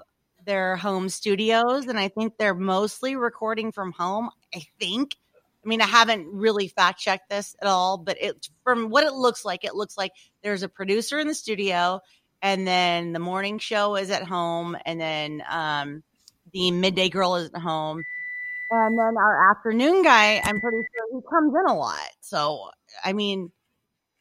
their 0.47 0.77
home 0.77 1.09
studios, 1.09 1.87
and 1.87 1.99
I 1.99 2.09
think 2.09 2.35
they're 2.39 2.55
mostly 2.55 3.17
recording 3.17 3.73
from 3.73 3.93
home. 3.93 4.31
I 4.55 4.63
think. 4.79 5.17
I 5.65 5.69
mean, 5.69 5.81
I 5.81 5.87
haven't 5.87 6.29
really 6.31 6.69
fact 6.69 7.01
checked 7.01 7.31
this 7.31 7.57
at 7.61 7.67
all, 7.67 7.99
but 7.99 8.19
it 8.21 8.49
from 8.63 8.91
what 8.91 9.05
it 9.05 9.15
looks 9.15 9.45
like, 9.45 9.65
it 9.65 9.75
looks 9.75 9.97
like 9.97 10.13
there's 10.43 10.63
a 10.63 10.69
producer 10.69 11.19
in 11.19 11.27
the 11.27 11.35
studio, 11.35 12.01
and 12.41 12.67
then 12.67 13.13
the 13.13 13.19
morning 13.19 13.59
show 13.59 13.97
is 13.97 14.11
at 14.11 14.23
home, 14.23 14.77
and 14.85 15.01
then 15.01 15.43
um, 15.49 16.03
the 16.53 16.71
midday 16.71 17.09
girl 17.09 17.37
is 17.37 17.51
at 17.53 17.61
home, 17.61 18.05
and 18.71 18.99
then 18.99 19.17
our 19.17 19.51
afternoon 19.51 20.03
guy, 20.03 20.41
I'm 20.45 20.61
pretty 20.61 20.79
sure 20.79 21.21
he 21.21 21.21
comes 21.31 21.55
in 21.55 21.67
a 21.69 21.75
lot. 21.75 22.11
So, 22.21 22.71
I 23.05 23.13
mean, 23.13 23.51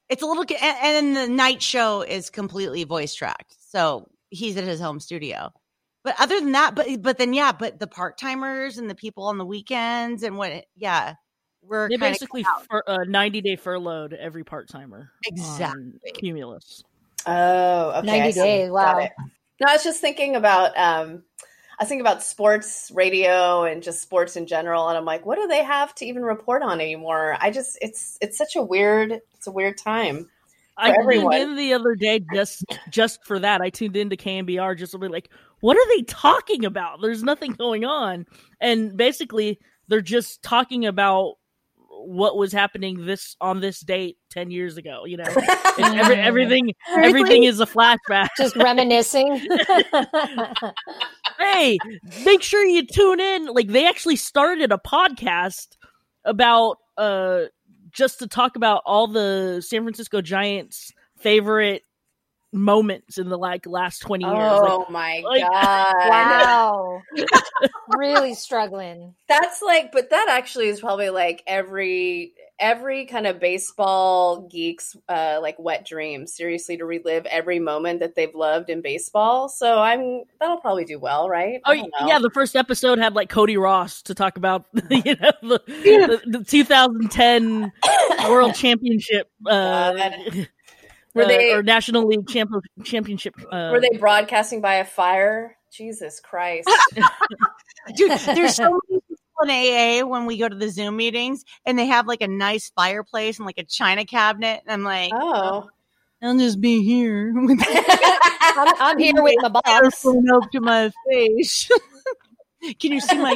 it's 0.10 0.22
a 0.22 0.26
little, 0.26 0.44
and, 0.62 0.78
and 0.82 1.16
the 1.18 1.28
night 1.28 1.62
show 1.62 2.02
is 2.02 2.30
completely 2.30 2.84
voice 2.84 3.14
tracked. 3.14 3.56
So 3.60 4.08
he's 4.30 4.58
at 4.58 4.64
his 4.64 4.80
home 4.80 5.00
studio. 5.00 5.52
But 6.04 6.16
other 6.20 6.40
than 6.40 6.52
that, 6.52 6.76
but 6.76 7.02
but 7.02 7.18
then 7.18 7.34
yeah, 7.34 7.54
but 7.54 7.80
the 7.80 7.88
part 7.88 8.18
timers 8.18 8.78
and 8.78 8.90
the 8.90 8.96
people 8.96 9.24
on 9.24 9.38
the 9.38 9.46
weekends 9.46 10.24
and 10.24 10.38
what, 10.38 10.66
yeah, 10.76 11.16
we're 11.62 11.88
they 11.88 11.96
basically 11.96 12.46
fur, 12.70 12.84
uh, 12.86 13.06
ninety 13.08 13.40
day 13.40 13.56
furloughed 13.56 14.14
every 14.14 14.44
part 14.44 14.68
timer. 14.68 15.12
Exactly, 15.26 16.12
Cumulus. 16.14 16.84
Oh, 17.26 17.92
okay. 17.92 18.06
ninety 18.06 18.34
days. 18.34 18.70
Wow. 18.70 19.08
No, 19.62 19.70
I 19.70 19.74
was 19.76 19.84
just 19.84 20.02
thinking 20.02 20.36
about 20.36 20.78
um, 20.78 21.24
I 21.80 21.86
think 21.86 22.01
about 22.01 22.24
sports 22.24 22.92
radio 22.94 23.63
and 23.63 23.82
just 23.82 24.01
sports 24.01 24.36
in 24.36 24.48
general, 24.48 24.89
and 24.89 24.98
I'm 24.98 25.06
like, 25.06 25.25
what 25.25 25.38
do 25.38 25.48
they 25.48 25.63
have 25.63 25.94
to 25.96 26.06
even 26.06 26.24
report 26.24 26.62
on 26.62 26.80
anymore? 26.80 27.38
I 27.39 27.51
just 27.51 27.77
it's 27.82 28.18
it's 28.22 28.38
such 28.38 28.56
a 28.56 28.62
weird 28.62 29.22
it's 29.34 29.48
a 29.48 29.51
weird 29.51 29.77
time. 29.77 30.30
I 30.77 30.92
everyone. 30.92 31.32
tuned 31.34 31.51
in 31.51 31.56
the 31.56 31.74
other 31.74 31.96
day 31.96 32.22
just 32.34 32.65
just 32.89 33.24
for 33.25 33.39
that. 33.39 33.62
I 33.62 33.70
tuned 33.70 33.96
into 33.96 34.15
KNBR 34.15 34.77
just 34.77 34.94
to 34.94 34.98
be 34.98 35.08
like, 35.08 35.30
what 35.60 35.77
are 35.77 35.96
they 35.96 36.03
talking 36.03 36.65
about? 36.65 37.01
There's 37.01 37.24
nothing 37.24 37.53
going 37.53 37.86
on, 37.86 38.25
and 38.60 38.96
basically 38.98 39.60
they're 39.88 40.01
just 40.01 40.42
talking 40.42 40.86
about 40.86 41.36
what 42.05 42.38
was 42.38 42.51
happening 42.51 43.05
this 43.05 43.36
on 43.41 43.60
this 43.60 43.79
date 43.79 44.17
10 44.31 44.51
years 44.51 44.77
ago 44.77 45.05
you 45.05 45.17
know? 45.17 45.24
Every, 45.77 46.15
everything 46.15 46.74
everything 46.95 47.43
is 47.45 47.60
a 47.60 47.65
flashback. 47.65 48.29
Just 48.38 48.55
reminiscing. 48.55 49.48
Hey 51.39 51.77
make 52.25 52.41
sure 52.41 52.63
you 52.63 52.86
tune 52.86 53.19
in. 53.19 53.48
Like 53.48 53.67
they 53.67 53.88
actually 53.88 54.15
started 54.15 54.72
a 54.72 54.77
podcast 54.77 55.75
about 56.24 56.77
uh 56.98 57.43
just 57.91 58.19
to 58.19 58.27
talk 58.27 58.55
about 58.55 58.81
all 58.86 59.07
the 59.07 59.62
san 59.65 59.83
francisco 59.83 60.22
giants 60.22 60.91
favorite 61.17 61.83
moments 62.53 63.17
in 63.17 63.29
the 63.29 63.38
like 63.38 63.65
last 63.65 64.00
20 64.00 64.24
years 64.24 64.36
oh 64.36 64.77
like, 64.79 64.89
my 64.89 65.22
like- 65.25 65.41
god. 65.41 65.93
Wow. 66.10 67.01
Really 67.98 68.33
struggling. 68.33 69.13
That's 69.27 69.62
like 69.62 69.91
but 69.91 70.10
that 70.10 70.27
actually 70.29 70.67
is 70.67 70.79
probably 70.79 71.10
like 71.10 71.43
every 71.45 72.33
every 72.60 73.05
kind 73.05 73.27
of 73.27 73.39
baseball 73.39 74.48
geeks 74.48 74.95
uh 75.10 75.39
like 75.41 75.57
wet 75.60 75.86
dream 75.86 76.25
seriously 76.25 76.77
to 76.77 76.86
relive 76.86 77.25
every 77.25 77.60
moment 77.60 78.00
that 78.00 78.15
they've 78.15 78.33
loved 78.33 78.69
in 78.69 78.81
baseball. 78.81 79.50
So 79.50 79.79
i'm 79.79 80.24
that'll 80.39 80.57
probably 80.57 80.86
do 80.86 80.98
well 81.00 81.29
right? 81.29 81.62
Oh 81.65 81.72
I 81.72 81.77
don't 81.77 81.93
know. 82.00 82.07
yeah, 82.07 82.19
the 82.19 82.29
first 82.29 82.55
episode 82.55 83.00
had 83.00 83.15
like 83.15 83.29
Cody 83.29 83.57
Ross 83.57 84.01
to 84.03 84.15
talk 84.15 84.38
about 84.38 84.65
you 84.89 85.15
know 85.15 85.31
the, 85.41 85.62
the, 85.67 86.39
the 86.39 86.43
2010 86.45 87.72
World 88.29 88.55
Championship 88.55 89.29
uh, 89.45 89.93
God. 89.93 90.50
Were 91.13 91.24
uh, 91.24 91.27
they- 91.27 91.53
or 91.53 91.63
National 91.63 92.08
League 92.08 92.27
champion, 92.27 92.62
Championship. 92.84 93.36
Uh, 93.51 93.70
were 93.72 93.79
they 93.79 93.98
broadcasting 93.98 94.62
by 94.62 94.75
a 94.75 94.86
fire 94.86 95.58
jesus 95.72 96.20
christ 96.20 96.70
Dude, 97.96 98.12
there's 98.12 98.55
so 98.55 98.79
many 98.89 99.01
people 99.01 99.43
in 99.43 99.50
AA 99.50 100.05
when 100.08 100.25
we 100.25 100.38
go 100.38 100.48
to 100.48 100.55
the 100.55 100.70
Zoom 100.70 100.96
meetings 100.96 101.43
and 101.65 101.77
they 101.77 101.88
have 101.88 102.08
like 102.08 102.22
a 102.22 102.27
nice 102.27 102.72
fireplace 102.75 103.39
and 103.39 103.46
like 103.46 103.58
a 103.58 103.63
china 103.63 104.05
cabinet. 104.05 104.62
And 104.63 104.72
I'm 104.72 104.84
like, 104.84 105.12
oh 105.13 105.67
I'll 106.22 106.38
just 106.38 106.62
be 106.62 106.84
here 106.84 107.34
I'm, 107.38 108.74
I'm 108.79 108.98
here 108.98 109.22
with 109.22 109.36
my 109.41 109.50
box 109.50 109.63
microphone 109.67 110.29
up 110.32 110.50
to 110.51 110.62
my 110.62 110.91
face. 111.10 111.70
Can 112.79 112.93
you 112.93 113.01
see 113.01 113.17
my 113.17 113.34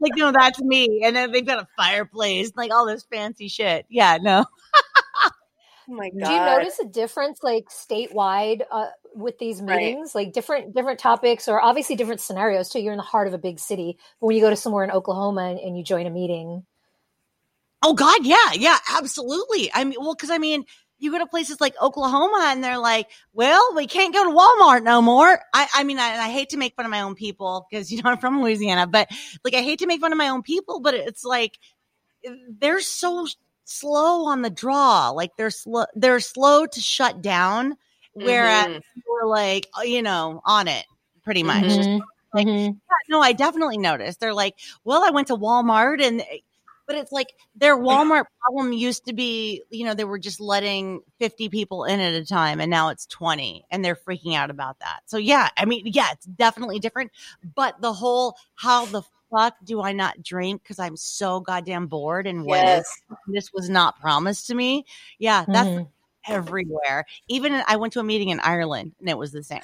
like 0.00 0.12
no, 0.16 0.32
that's 0.32 0.60
me. 0.62 1.02
And 1.04 1.14
then 1.14 1.32
they've 1.32 1.44
got 1.44 1.62
a 1.62 1.68
fireplace, 1.76 2.52
like 2.56 2.72
all 2.72 2.86
this 2.86 3.04
fancy 3.12 3.48
shit. 3.48 3.84
Yeah, 3.90 4.18
no. 4.20 4.46
Oh 5.88 5.94
my 5.94 6.10
god 6.10 6.26
do 6.26 6.32
you 6.32 6.40
notice 6.40 6.78
a 6.78 6.84
difference 6.86 7.42
like 7.42 7.66
statewide 7.68 8.62
uh, 8.70 8.88
with 9.14 9.38
these 9.38 9.60
Right. 9.68 9.96
meetings 9.96 10.14
like 10.14 10.32
different 10.32 10.74
different 10.74 10.98
topics 10.98 11.48
or 11.48 11.60
obviously 11.60 11.96
different 11.96 12.20
scenarios 12.20 12.68
too 12.68 12.80
you're 12.80 12.92
in 12.92 12.98
the 12.98 13.02
heart 13.02 13.26
of 13.28 13.34
a 13.34 13.38
big 13.38 13.58
city 13.58 13.96
but 14.20 14.26
when 14.26 14.36
you 14.36 14.42
go 14.42 14.50
to 14.50 14.56
somewhere 14.56 14.84
in 14.84 14.90
oklahoma 14.90 15.42
and, 15.50 15.58
and 15.58 15.76
you 15.76 15.84
join 15.84 16.06
a 16.06 16.10
meeting 16.10 16.64
Oh 17.82 17.94
God, 17.94 18.24
yeah, 18.24 18.52
yeah, 18.54 18.78
absolutely. 18.90 19.70
I 19.74 19.84
mean, 19.84 19.98
well, 20.00 20.14
because 20.14 20.30
I 20.30 20.38
mean, 20.38 20.64
you 20.98 21.10
go 21.12 21.18
to 21.18 21.26
places 21.26 21.60
like 21.60 21.74
Oklahoma, 21.82 22.46
and 22.48 22.64
they're 22.64 22.78
like, 22.78 23.10
"Well, 23.34 23.72
we 23.76 23.86
can't 23.86 24.14
go 24.14 24.24
to 24.24 24.30
Walmart 24.30 24.82
no 24.82 25.02
more." 25.02 25.38
I, 25.52 25.68
I 25.74 25.84
mean, 25.84 25.98
I, 25.98 26.10
and 26.12 26.20
I 26.20 26.30
hate 26.30 26.50
to 26.50 26.56
make 26.56 26.74
fun 26.76 26.86
of 26.86 26.90
my 26.90 27.00
own 27.02 27.14
people 27.14 27.66
because 27.70 27.92
you 27.92 28.02
know 28.02 28.10
I'm 28.10 28.18
from 28.18 28.40
Louisiana, 28.40 28.86
but 28.86 29.10
like 29.44 29.54
I 29.54 29.62
hate 29.62 29.80
to 29.80 29.86
make 29.86 30.00
fun 30.00 30.12
of 30.12 30.18
my 30.18 30.28
own 30.30 30.42
people, 30.42 30.80
but 30.80 30.94
it's 30.94 31.24
like 31.24 31.58
they're 32.48 32.80
so 32.80 33.26
slow 33.64 34.26
on 34.26 34.42
the 34.42 34.50
draw. 34.50 35.10
Like 35.10 35.36
they're 35.36 35.50
slow, 35.50 35.84
they're 35.94 36.20
slow 36.20 36.66
to 36.66 36.80
shut 36.80 37.22
down. 37.22 37.76
Whereas 38.14 38.66
Mhm. 38.66 38.82
we're 39.08 39.26
like, 39.26 39.68
uh, 39.78 39.82
you 39.82 40.02
know, 40.02 40.40
on 40.44 40.68
it 40.68 40.86
pretty 41.24 41.42
much. 41.42 41.64
Mhm. 41.64 42.00
Like, 42.32 42.46
Mhm. 42.46 42.74
yeah, 42.74 42.96
no, 43.08 43.20
I 43.20 43.32
definitely 43.32 43.78
noticed. 43.78 44.20
They're 44.20 44.34
like, 44.34 44.56
well, 44.84 45.02
I 45.04 45.10
went 45.10 45.28
to 45.28 45.36
Walmart 45.36 46.02
and 46.02 46.22
but 46.86 46.96
it's 46.96 47.12
like 47.12 47.28
their 47.54 47.76
Walmart 47.78 48.24
problem 48.42 48.72
used 48.74 49.06
to 49.06 49.14
be, 49.14 49.62
you 49.70 49.86
know, 49.86 49.94
they 49.94 50.04
were 50.04 50.18
just 50.18 50.38
letting 50.40 51.00
50 51.18 51.48
people 51.48 51.84
in 51.84 51.98
at 51.98 52.12
a 52.12 52.26
time 52.26 52.60
and 52.60 52.70
now 52.70 52.90
it's 52.90 53.06
20 53.06 53.64
and 53.70 53.82
they're 53.82 53.96
freaking 53.96 54.34
out 54.36 54.50
about 54.50 54.78
that. 54.80 55.00
So 55.06 55.16
yeah, 55.16 55.48
I 55.56 55.64
mean, 55.64 55.82
yeah, 55.86 56.08
it's 56.12 56.26
definitely 56.26 56.78
different, 56.78 57.10
but 57.54 57.80
the 57.80 57.92
whole 57.94 58.36
how 58.54 58.84
the 58.86 59.02
fuck 59.34 59.54
do 59.64 59.82
I 59.82 59.92
not 59.92 60.22
drink 60.22 60.64
cuz 60.64 60.78
I'm 60.78 60.96
so 60.96 61.40
goddamn 61.40 61.86
bored 61.86 62.26
and 62.26 62.44
what 62.44 62.56
yes 62.64 62.84
this 63.28 63.52
was 63.52 63.68
not 63.68 63.98
promised 64.00 64.46
to 64.48 64.54
me. 64.54 64.84
Yeah, 65.18 65.44
that's 65.48 65.68
Mhm. 65.68 65.88
everywhere. 66.28 67.04
Even 67.28 67.62
I 67.66 67.76
went 67.76 67.92
to 67.94 68.00
a 68.00 68.04
meeting 68.04 68.28
in 68.30 68.40
Ireland 68.40 68.94
and 69.00 69.08
it 69.08 69.18
was 69.18 69.32
the 69.32 69.42
same. 69.42 69.60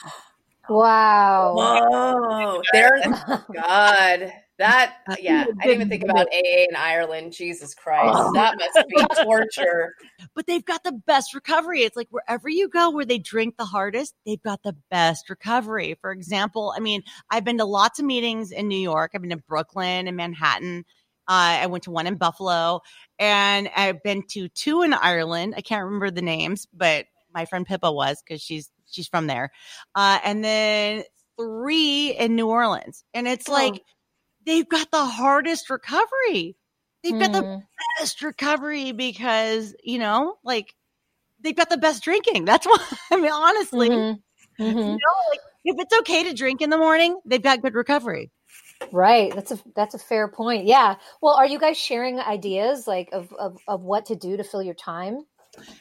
wow 0.69 1.53
whoa 1.55 2.63
there 2.73 3.01
god 3.55 4.33
that 4.61 4.97
yeah 5.21 5.45
i 5.61 5.67
didn't 5.67 5.75
even 5.75 5.89
think 5.89 6.05
about 6.05 6.27
aa 6.29 6.65
in 6.71 6.77
ireland 6.77 7.33
jesus 7.33 7.75
christ 7.75 8.15
Oh. 8.17 8.33
that 8.35 8.57
must 8.59 8.89
be 8.89 9.05
torture 9.25 9.95
but 10.35 10.47
they've 10.47 10.65
got 10.65 10.85
the 10.85 10.93
best 10.93 11.35
recovery. 11.35 11.81
It's 11.83 11.97
like 11.97 12.09
wherever 12.11 12.49
you 12.49 12.69
go 12.69 12.91
where 12.91 13.05
they 13.07 13.19
drink 13.19 13.57
the 13.57 13.65
hardest, 13.65 14.15
they've 14.27 14.43
got 14.43 14.63
the 14.63 14.77
best 14.91 15.29
recovery. 15.31 15.97
For 16.01 16.13
example, 16.13 16.73
I 16.77 16.81
mean, 16.81 17.03
I've 17.31 17.45
been 17.45 17.59
to 17.59 17.65
lots 17.65 17.99
of 17.99 18.05
meetings 18.05 18.53
in 18.53 18.69
New 18.69 18.79
York. 18.79 19.13
I've 19.15 19.23
been 19.23 19.31
to 19.31 19.37
Brooklyn 19.39 20.07
and 20.07 20.17
Manhattan. 20.17 20.85
Uh, 21.27 21.63
I 21.63 21.67
went 21.67 21.85
to 21.85 21.91
one 21.91 22.07
in 22.07 22.17
Buffalo 22.17 22.81
and 23.19 23.71
I've 23.75 24.03
been 24.03 24.23
to 24.33 24.49
two 24.51 24.83
in 24.83 24.93
Ireland. 24.93 25.55
I 25.57 25.63
can't 25.63 25.85
remember 25.85 26.11
the 26.11 26.23
names, 26.23 26.67
but 26.73 27.07
my 27.35 27.47
friend 27.47 27.67
Pippa 27.67 27.91
was 27.91 28.23
because 28.23 28.43
she's 28.43 28.71
she's 28.91 29.09
from 29.09 29.27
there. 29.27 29.51
Uh, 29.95 30.19
and 30.25 30.45
then 30.45 31.05
three 31.39 32.11
in 32.11 32.37
New 32.37 32.49
Orleans. 32.49 33.05
And 33.15 33.27
it's 33.27 33.49
Oh. 33.49 33.53
like 33.53 33.83
they've 34.47 34.69
got 34.69 34.91
the 34.91 35.05
hardest 35.05 35.71
recovery. 35.71 36.57
They've 37.03 37.19
got 37.19 37.33
the 37.33 37.43
Mhm. 37.43 37.63
best 37.99 38.23
recovery 38.23 38.93
because 38.93 39.75
you 39.83 39.99
know 39.99 40.37
like 40.45 40.75
they've 41.41 41.57
got 41.57 41.71
the 41.71 41.79
best 41.79 42.03
drinking 42.05 42.45
that's 42.45 42.67
why 42.69 42.79
i 43.11 43.17
mean 43.17 43.33
honestly 43.33 43.89
Mhm. 43.89 44.23
you 44.59 44.75
Mhm. 44.75 44.87
know 44.95 45.15
like 45.31 45.41
if 45.65 45.77
it's 45.81 45.99
okay 46.01 46.25
to 46.25 46.35
drink 46.35 46.61
in 46.63 46.71
the 46.71 46.79
morning 46.79 47.19
they've 47.25 47.43
got 47.43 47.63
good 47.63 47.75
recovery 47.75 48.31
Right. 48.93 49.35
That's 49.35 49.53
a 49.53 49.59
that's 49.77 49.95
a 49.95 49.99
fair 49.99 50.29
point. 50.29 50.67
Yeah. 50.67 50.97
Well, 51.23 51.35
are 51.35 51.47
you 51.47 51.59
guys 51.61 51.79
sharing 51.79 52.19
ideas 52.19 52.87
like 52.89 53.11
of, 53.13 53.33
of 53.39 53.59
of 53.69 53.83
what 53.83 54.07
to 54.07 54.17
do 54.17 54.37
to 54.37 54.45
fill 54.45 54.63
your 54.63 54.75
time? 54.75 55.25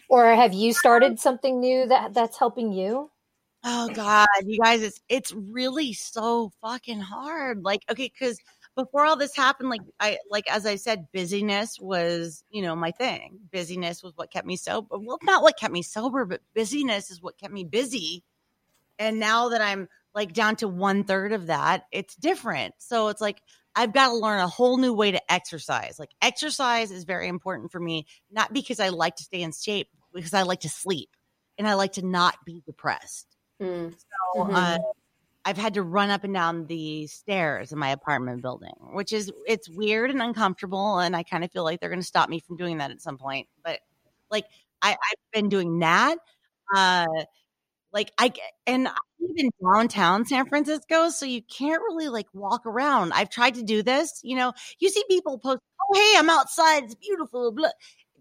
Or 0.10 0.26
have 0.36 0.54
you 0.54 0.74
started 0.74 1.20
something 1.20 1.60
new 1.60 1.88
that 1.88 2.14
that's 2.14 2.38
helping 2.38 2.72
you? 2.72 3.12
Oh 3.64 3.90
god 3.90 4.28
you 4.46 4.60
guys 4.60 4.82
it's 4.82 5.02
it's 5.10 5.34
really 5.34 5.92
so 5.92 6.52
fucking 6.62 7.00
hard 7.00 7.62
like 7.64 7.84
okay 7.92 8.12
because 8.14 8.40
before 8.76 9.04
all 9.04 9.18
this 9.18 9.36
happened 9.36 9.70
like 9.70 9.82
i 10.00 10.18
like 10.32 10.50
as 10.50 10.66
i 10.66 10.76
said 10.76 11.08
busyness 11.12 11.78
was 11.80 12.44
you 12.50 12.62
know 12.62 12.76
my 12.76 12.92
thing. 12.92 13.38
Busyness 13.52 14.02
was 14.02 14.14
what 14.16 14.32
kept 14.32 14.48
me 14.48 14.56
sober 14.56 14.98
well 14.98 15.18
not 15.24 15.44
what 15.44 15.58
kept 15.60 15.74
me 15.74 15.82
sober 15.82 16.26
but 16.26 16.42
busyness 16.56 17.12
is 17.12 17.22
what 17.22 17.38
kept 17.38 17.54
me 17.54 17.64
busy. 17.66 18.24
And 18.98 19.20
now 19.20 19.50
that 19.50 19.62
i'm 19.62 19.90
like 20.16 20.34
down 20.34 20.56
to 20.58 20.68
one 20.68 21.04
third 21.04 21.34
of 21.34 21.48
that 21.48 21.84
it's 21.92 22.16
different. 22.16 22.76
So 22.78 23.10
it's 23.10 23.22
like 23.22 23.42
i've 23.76 23.94
got 23.94 24.08
to 24.08 24.16
learn 24.16 24.40
a 24.40 24.48
whole 24.48 24.78
new 24.78 24.94
way 24.94 25.12
to 25.12 25.32
exercise. 25.32 26.00
Like 26.00 26.12
exercise 26.22 26.92
is 26.92 27.04
very 27.04 27.28
important 27.28 27.72
for 27.74 27.80
me 27.80 28.06
not 28.32 28.54
because 28.54 28.80
i 28.80 28.90
like 28.90 29.18
to 29.18 29.24
stay 29.24 29.42
in 29.42 29.52
shape 29.52 29.90
because 30.14 30.34
i 30.34 30.44
like 30.44 30.62
to 30.62 30.70
sleep 30.70 31.10
and 31.58 31.68
i 31.68 31.74
like 31.74 31.94
to 31.94 32.06
not 32.06 32.38
be 32.46 32.64
depressed 32.66 33.29
Hmm. 33.60 33.90
so, 33.92 34.44
Mhm. 34.44 34.54
uh, 34.56 34.78
I've 35.46 35.58
had 35.58 35.76
to 35.76 35.84
run 35.84 36.10
up 36.12 36.24
and 36.26 36.34
down 36.34 36.68
the 36.68 37.08
stairs 37.08 37.72
in 37.74 37.80
my 37.80 37.90
apartment 37.92 38.42
building, 38.44 38.74
which 38.94 39.14
is 39.14 39.32
it's 39.48 39.70
weird 39.70 40.12
and 40.12 40.22
uncomfortable, 40.22 41.00
and 41.00 41.16
I 41.16 41.24
kind 41.24 41.44
of 41.44 41.52
feel 41.52 41.64
like 41.66 41.80
they're 41.82 41.90
going 41.90 42.02
to 42.02 42.06
stop 42.08 42.30
me 42.30 42.40
from 42.42 42.58
doing 42.58 42.80
that 42.80 42.92
at 42.92 43.02
some 43.02 43.18
point. 43.18 43.48
But 43.64 43.80
like 44.32 44.46
I, 44.82 44.92
I've 44.94 45.32
been 45.34 45.50
doing 45.50 45.80
that. 45.80 46.18
Uh, 46.76 47.08
like 47.94 48.12
I 48.20 48.34
and 48.68 48.88
I 48.88 48.94
live 49.20 49.36
in 49.38 49.52
downtown 49.64 50.26
San 50.26 50.48
Francisco, 50.48 51.10
so 51.10 51.26
you 51.26 51.42
can't 51.44 51.82
really 51.84 52.10
like 52.10 52.28
walk 52.34 52.66
around. 52.66 53.14
I've 53.14 53.30
tried 53.30 53.56
to 53.56 53.64
do 53.64 53.84
this. 53.84 54.22
You 54.24 54.38
know, 54.38 54.54
you 54.80 54.90
see 54.90 55.04
people 55.10 55.40
post, 55.40 55.60
"Oh, 55.82 55.96
hey, 55.96 56.20
I'm 56.20 56.30
outside. 56.30 56.84
It's 56.86 56.96
beautiful." 56.96 57.52
Blah. 57.54 57.70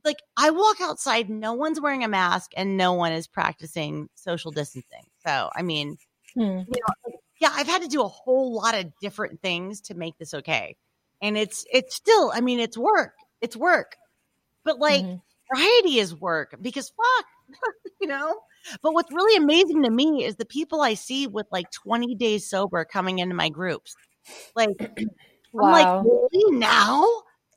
Like 0.09 0.23
I 0.39 0.51
walk 0.51 0.81
outside, 0.81 1.31
no 1.31 1.53
one's 1.55 1.81
wearing 1.81 2.05
a 2.05 2.09
mask, 2.09 2.53
and 2.57 2.77
no 2.79 2.95
one 2.95 3.13
is 3.13 3.29
practicing 3.29 4.09
social 4.15 4.53
distancing. 4.53 5.05
So, 5.27 5.51
I 5.55 5.63
mean, 5.63 5.99
Hmm. 6.35 6.61
you 6.67 6.81
know, 6.81 7.13
yeah, 7.41 7.51
I've 7.53 7.67
had 7.67 7.83
to 7.83 7.89
do 7.89 8.03
a 8.03 8.09
whole 8.09 8.55
lot 8.55 8.75
of 8.75 8.93
different 9.01 9.41
things 9.43 9.81
to 9.83 9.95
make 9.95 10.19
this 10.19 10.35
okay. 10.35 10.77
And 11.23 11.37
it's 11.39 11.65
it's 11.73 11.95
still, 11.97 12.33
I 12.35 12.41
mean, 12.41 12.61
it's 12.61 12.79
work. 12.79 13.15
It's 13.41 13.57
work. 13.57 13.97
But 14.65 14.79
like 14.81 15.07
Mhm. 15.07 15.21
variety 15.55 15.99
is 15.99 16.15
work 16.15 16.57
because 16.63 16.91
fuck, 16.91 17.27
you 18.01 18.09
know? 18.09 18.41
But 18.83 18.95
what's 18.95 19.13
really 19.13 19.37
amazing 19.37 19.83
to 19.85 19.91
me 19.91 20.25
is 20.25 20.37
the 20.37 20.47
people 20.47 20.81
I 20.83 20.95
see 20.95 21.27
with 21.27 21.47
like 21.53 21.71
20 21.73 22.15
days 22.17 22.49
sober 22.49 22.85
coming 22.85 23.21
into 23.21 23.35
my 23.35 23.51
groups. 23.51 23.95
Like 24.57 24.71
I'm 25.61 25.71
like, 25.71 25.91
really 26.01 26.59
now? 26.59 27.07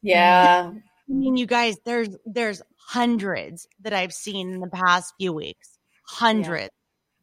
yeah 0.01 0.71
I 1.11 1.13
mean, 1.13 1.35
you 1.35 1.45
guys, 1.45 1.77
there's 1.85 2.09
there's 2.25 2.61
hundreds 2.77 3.67
that 3.81 3.93
I've 3.93 4.13
seen 4.13 4.53
in 4.53 4.59
the 4.61 4.69
past 4.69 5.13
few 5.19 5.33
weeks. 5.33 5.77
Hundreds 6.03 6.69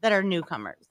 that 0.03 0.13
are 0.13 0.23
newcomers. 0.23 0.87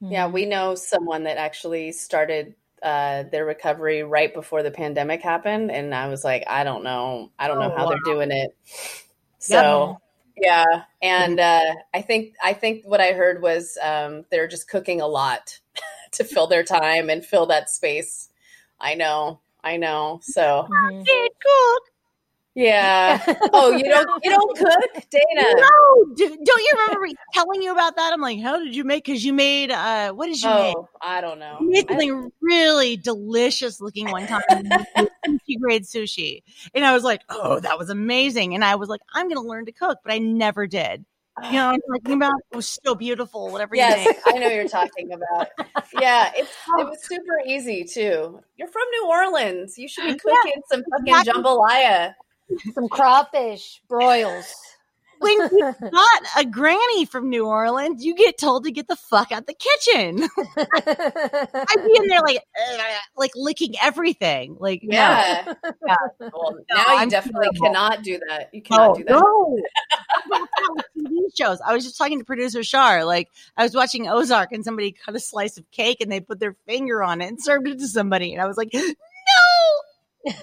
Yeah, 0.00 0.26
Mhm. 0.28 0.32
we 0.32 0.46
know 0.46 0.74
someone 0.74 1.24
that 1.24 1.38
actually 1.38 1.92
started 1.92 2.54
uh, 2.82 3.22
their 3.30 3.44
recovery 3.44 4.02
right 4.02 4.34
before 4.34 4.64
the 4.64 4.72
pandemic 4.72 5.22
happened, 5.22 5.70
and 5.70 5.94
I 5.94 6.08
was 6.08 6.24
like, 6.24 6.42
I 6.48 6.64
don't 6.64 6.82
know, 6.82 7.30
I 7.38 7.46
don't 7.46 7.60
know 7.60 7.70
Oh, 7.70 7.76
how 7.76 7.84
wow. 7.84 7.90
they're 7.90 8.14
doing 8.14 8.32
it. 8.32 8.56
So 9.38 9.98
yeah, 10.36 10.84
and 11.00 11.38
uh, 11.38 11.74
I 11.94 12.02
think 12.02 12.34
I 12.42 12.54
think 12.54 12.84
what 12.84 13.00
I 13.00 13.12
heard 13.12 13.40
was 13.42 13.78
um, 13.82 14.24
they're 14.30 14.48
just 14.48 14.68
cooking 14.68 15.00
a 15.00 15.06
lot 15.06 15.60
to 16.12 16.24
fill 16.24 16.48
their 16.48 16.64
time 16.64 17.08
and 17.08 17.24
fill 17.24 17.46
that 17.46 17.70
space. 17.70 18.30
I 18.80 18.94
know, 18.94 19.40
I 19.62 19.76
know. 19.76 20.20
So 20.22 20.68
Mhm. 20.68 21.04
Cook. 21.40 21.91
Yeah. 22.54 23.22
Oh, 23.52 23.70
you 23.70 23.84
don't 23.84 24.24
you 24.24 24.30
don't 24.30 24.58
cook, 24.58 25.04
Dana? 25.10 25.54
No, 25.56 26.14
do, 26.14 26.28
don't 26.28 26.38
you 26.38 26.72
remember 26.74 27.00
me 27.06 27.14
telling 27.32 27.62
you 27.62 27.72
about 27.72 27.96
that? 27.96 28.12
I'm 28.12 28.20
like, 28.20 28.40
how 28.40 28.58
did 28.58 28.74
you 28.74 28.84
make? 28.84 29.04
Because 29.04 29.24
you 29.24 29.32
made 29.32 29.70
uh, 29.70 30.12
what 30.12 30.26
did 30.26 30.40
you 30.40 30.50
make? 30.50 30.76
Oh, 30.76 30.88
I 31.00 31.20
don't 31.20 31.38
know. 31.38 31.58
You 31.60 31.70
made 31.70 31.88
something 31.88 32.30
really 32.40 32.96
delicious 32.96 33.80
looking 33.80 34.10
one 34.10 34.26
time, 34.26 34.42
sushi 34.96 35.58
grade 35.60 35.84
sushi, 35.84 36.42
and 36.74 36.84
I 36.84 36.92
was 36.92 37.04
like, 37.04 37.22
"Oh, 37.28 37.60
that 37.60 37.78
was 37.78 37.90
amazing!" 37.90 38.54
And 38.54 38.64
I 38.64 38.74
was 38.74 38.88
like, 38.88 39.00
"I'm 39.14 39.28
going 39.28 39.42
to 39.42 39.48
learn 39.48 39.66
to 39.66 39.72
cook," 39.72 39.98
but 40.04 40.12
I 40.12 40.18
never 40.18 40.66
did. 40.66 41.04
You 41.42 41.52
know 41.52 41.66
what 41.68 41.74
I'm 41.74 41.80
talking 42.02 42.16
about? 42.16 42.34
It 42.52 42.56
was 42.56 42.78
so 42.84 42.94
beautiful. 42.94 43.50
Whatever 43.50 43.74
you 43.74 43.80
Yes. 43.80 44.16
I 44.26 44.38
know 44.38 44.48
you're 44.48 44.68
talking 44.68 45.12
about. 45.12 45.48
Yeah, 45.98 46.30
it's 46.34 46.50
it 46.78 46.86
was 46.86 47.04
super 47.06 47.40
easy 47.46 47.84
too. 47.84 48.40
You're 48.56 48.68
from 48.68 48.82
New 48.92 49.08
Orleans. 49.08 49.78
You 49.78 49.88
should 49.88 50.04
be 50.04 50.14
cooking 50.18 50.62
some 50.70 50.82
fucking 50.90 51.06
exactly. 51.06 51.42
jambalaya. 51.42 52.14
Some 52.74 52.88
crawfish 52.88 53.82
broils. 53.88 54.54
When 55.22 55.38
you 55.38 55.74
got 55.92 56.22
a 56.36 56.44
granny 56.44 57.04
from 57.04 57.30
New 57.30 57.46
Orleans, 57.46 58.04
you 58.04 58.16
get 58.16 58.38
told 58.38 58.64
to 58.64 58.72
get 58.72 58.88
the 58.88 58.96
fuck 58.96 59.30
out 59.30 59.46
the 59.46 59.54
kitchen. 59.54 60.28
I'd 60.56 61.84
be 61.84 61.96
in 61.96 62.08
there 62.08 62.20
like, 62.22 62.38
uh, 62.38 62.82
like 63.16 63.30
licking 63.36 63.74
everything. 63.80 64.56
Like, 64.58 64.82
no. 64.82 64.96
Yeah. 64.96 65.54
Well, 66.18 66.58
now 66.68 66.76
you 66.76 66.84
I'm 66.88 67.08
definitely 67.08 67.50
terrible. 67.54 67.66
cannot 67.66 68.02
do 68.02 68.18
that. 68.28 68.50
You 68.52 68.62
cannot 68.62 68.90
oh, 68.90 68.94
do 68.94 69.04
that. 69.04 69.12
no. 69.12 69.58
About 70.26 70.48
that 70.48 70.84
with 70.96 71.06
TV 71.06 71.36
shows. 71.36 71.60
I 71.64 71.72
was 71.72 71.84
just 71.84 71.96
talking 71.96 72.18
to 72.18 72.24
producer 72.24 72.64
Shar. 72.64 73.04
Like 73.04 73.28
I 73.56 73.62
was 73.62 73.76
watching 73.76 74.08
Ozark 74.08 74.50
and 74.50 74.64
somebody 74.64 74.90
cut 74.90 75.14
a 75.14 75.20
slice 75.20 75.56
of 75.56 75.70
cake 75.70 76.00
and 76.00 76.10
they 76.10 76.18
put 76.18 76.40
their 76.40 76.56
finger 76.66 77.00
on 77.02 77.20
it 77.20 77.28
and 77.28 77.40
served 77.40 77.68
it 77.68 77.78
to 77.78 77.86
somebody. 77.86 78.32
And 78.32 78.42
I 78.42 78.46
was 78.46 78.56
like, 78.56 78.70
no. 78.72 78.82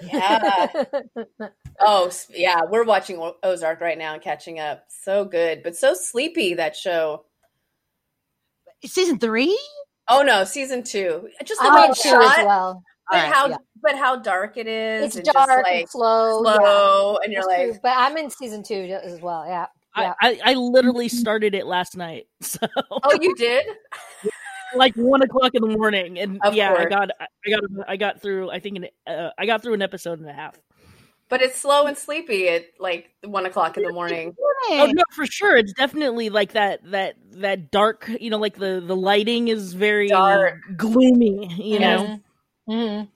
Yeah. 0.04 0.68
Oh, 1.82 2.12
yeah. 2.30 2.64
We're 2.70 2.84
watching 2.84 3.32
Ozark 3.42 3.80
right 3.80 3.98
now 3.98 4.14
and 4.14 4.22
catching 4.22 4.60
up. 4.60 4.84
So 4.90 5.24
good, 5.24 5.64
but 5.64 5.78
so 5.78 5.94
sleepy 5.94 6.56
that 6.56 6.76
show. 6.76 7.24
Season 8.84 9.18
three? 9.18 9.58
Oh 10.10 10.22
no, 10.22 10.44
season 10.44 10.84
two. 10.84 11.30
Just 11.46 11.62
the 11.62 11.68
I 11.70 11.76
way 11.76 11.82
went 11.82 11.92
it's 11.92 12.04
two 12.04 12.10
as 12.10 12.36
shot, 12.36 12.46
well. 12.46 12.84
but 13.10 13.16
All 13.16 13.24
right, 13.24 13.34
how 13.34 13.48
yeah. 13.48 13.58
but 13.82 13.96
how 13.96 14.18
dark 14.18 14.58
it 14.58 14.68
is. 14.68 15.06
It's 15.06 15.16
and 15.16 15.26
dark 15.26 15.36
just 15.48 15.50
and 15.52 15.64
like 15.64 15.88
slow. 15.90 16.44
yeah. 16.44 16.56
slow, 16.58 17.20
and 17.24 17.32
you're 17.32 17.42
That's 17.44 17.48
like, 17.48 17.70
true. 17.70 17.80
but 17.84 17.94
I'm 17.96 18.18
in 18.18 18.30
season 18.30 18.62
two 18.62 19.00
as 19.02 19.22
well. 19.22 19.46
Yeah. 19.48 19.68
Yeah. 19.98 20.14
I, 20.22 20.30
I, 20.46 20.52
I 20.52 20.54
literally 20.56 21.10
started 21.10 21.56
it 21.56 21.66
last 21.66 21.96
night. 21.96 22.28
So 22.42 22.60
oh, 22.92 23.18
you 23.22 23.36
did? 23.36 23.66
like 24.76 24.94
one 24.96 25.22
o'clock 25.22 25.54
in 25.56 25.62
the 25.62 25.76
morning, 25.78 26.20
and 26.20 26.40
Of 26.44 26.54
yeah, 26.56 26.74
I 26.74 26.86
got 26.86 27.10
I 27.20 27.50
got 27.50 27.64
I 27.88 27.98
got 27.98 28.22
through. 28.22 28.50
I 28.52 28.60
think 28.60 28.78
an, 28.78 28.88
uh, 29.08 29.30
I 29.38 29.46
got 29.46 29.62
through 29.62 29.74
an 29.74 29.82
episode 29.82 30.20
and 30.20 30.30
a 30.30 30.34
half. 30.34 30.60
But 31.30 31.42
it's 31.44 31.60
slow 31.60 31.86
and 31.86 31.96
sleepy 31.96 32.48
at 32.50 32.66
like 32.80 33.12
one 33.24 33.46
o'clock 33.46 33.78
in 33.78 33.84
the 33.84 33.94
morning. 33.94 34.36
Oh 34.70 34.90
no, 34.92 35.04
for 35.12 35.26
sure. 35.28 35.56
It's 35.58 35.74
definitely 35.74 36.30
like 36.32 36.54
that 36.54 36.80
that 36.92 37.16
that 37.34 37.70
dark. 37.72 38.10
You 38.20 38.30
know, 38.32 38.40
like 38.40 38.58
the 38.58 38.84
the 38.86 38.96
lighting 38.96 39.48
is 39.48 39.74
very 39.74 40.08
Dark. 40.08 40.56
gloomy. 40.76 41.54
You 41.56 41.80
know. 41.80 42.20
Mhm. 42.68 42.74
Mhm. 42.76 43.08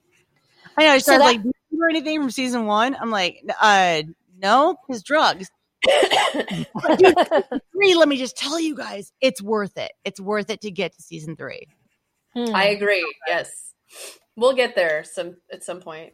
I 0.78 0.84
know. 0.86 0.92
So 0.94 0.98
She's 0.98 1.06
that- 1.06 1.20
like, 1.22 1.42
"Do 1.42 1.48
you 1.50 1.54
remember 1.72 1.90
anything 1.90 2.22
from 2.22 2.30
season 2.32 2.66
one? 2.68 2.96
I'm 3.00 3.10
like, 3.10 3.44
uh, 3.60 4.04
no, 4.40 4.78
his 4.88 5.02
drugs. 5.04 5.50
Three, 7.72 7.96
let 7.96 8.08
me 8.08 8.18
just 8.18 8.38
tell 8.38 8.60
you 8.60 8.76
guys, 8.76 9.12
it's 9.22 9.42
worth 9.42 9.78
it. 9.78 9.92
It's 10.06 10.20
worth 10.20 10.50
it 10.50 10.62
to 10.62 10.72
get 10.72 10.94
to 10.96 11.02
season 11.02 11.36
three. 11.36 11.68
Hmm. 12.34 12.56
I 12.56 12.66
agree. 12.70 13.06
Yes, 13.28 13.74
we'll 14.36 14.54
get 14.54 14.76
there 14.76 15.04
some 15.04 15.36
at 15.52 15.64
some 15.64 15.80
point. 15.82 16.14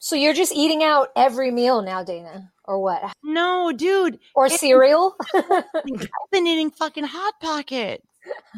so 0.00 0.16
you're 0.16 0.34
just 0.34 0.52
eating 0.54 0.82
out 0.82 1.08
every 1.16 1.50
meal 1.50 1.82
now, 1.82 2.02
Dana, 2.02 2.50
or 2.64 2.80
what? 2.80 3.12
No, 3.22 3.72
dude, 3.72 4.18
Or 4.34 4.48
cereal? 4.48 5.14
I've 5.34 6.30
been 6.32 6.46
eating 6.46 6.70
fucking 6.70 7.04
hot 7.04 7.34
pockets. 7.40 8.04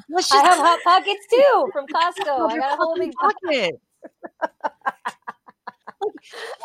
Let's 0.09 0.31
I 0.33 0.37
just 0.37 0.47
have 0.47 0.59
hot 0.59 0.79
pockets 0.85 1.27
too 1.31 1.69
from 1.73 1.87
Costco. 1.87 2.51
I 2.53 2.59
got 2.59 2.75
a 2.75 2.77
whole 2.77 2.97
big 2.97 3.12
pocket. 3.12 3.75
oh 6.03 6.12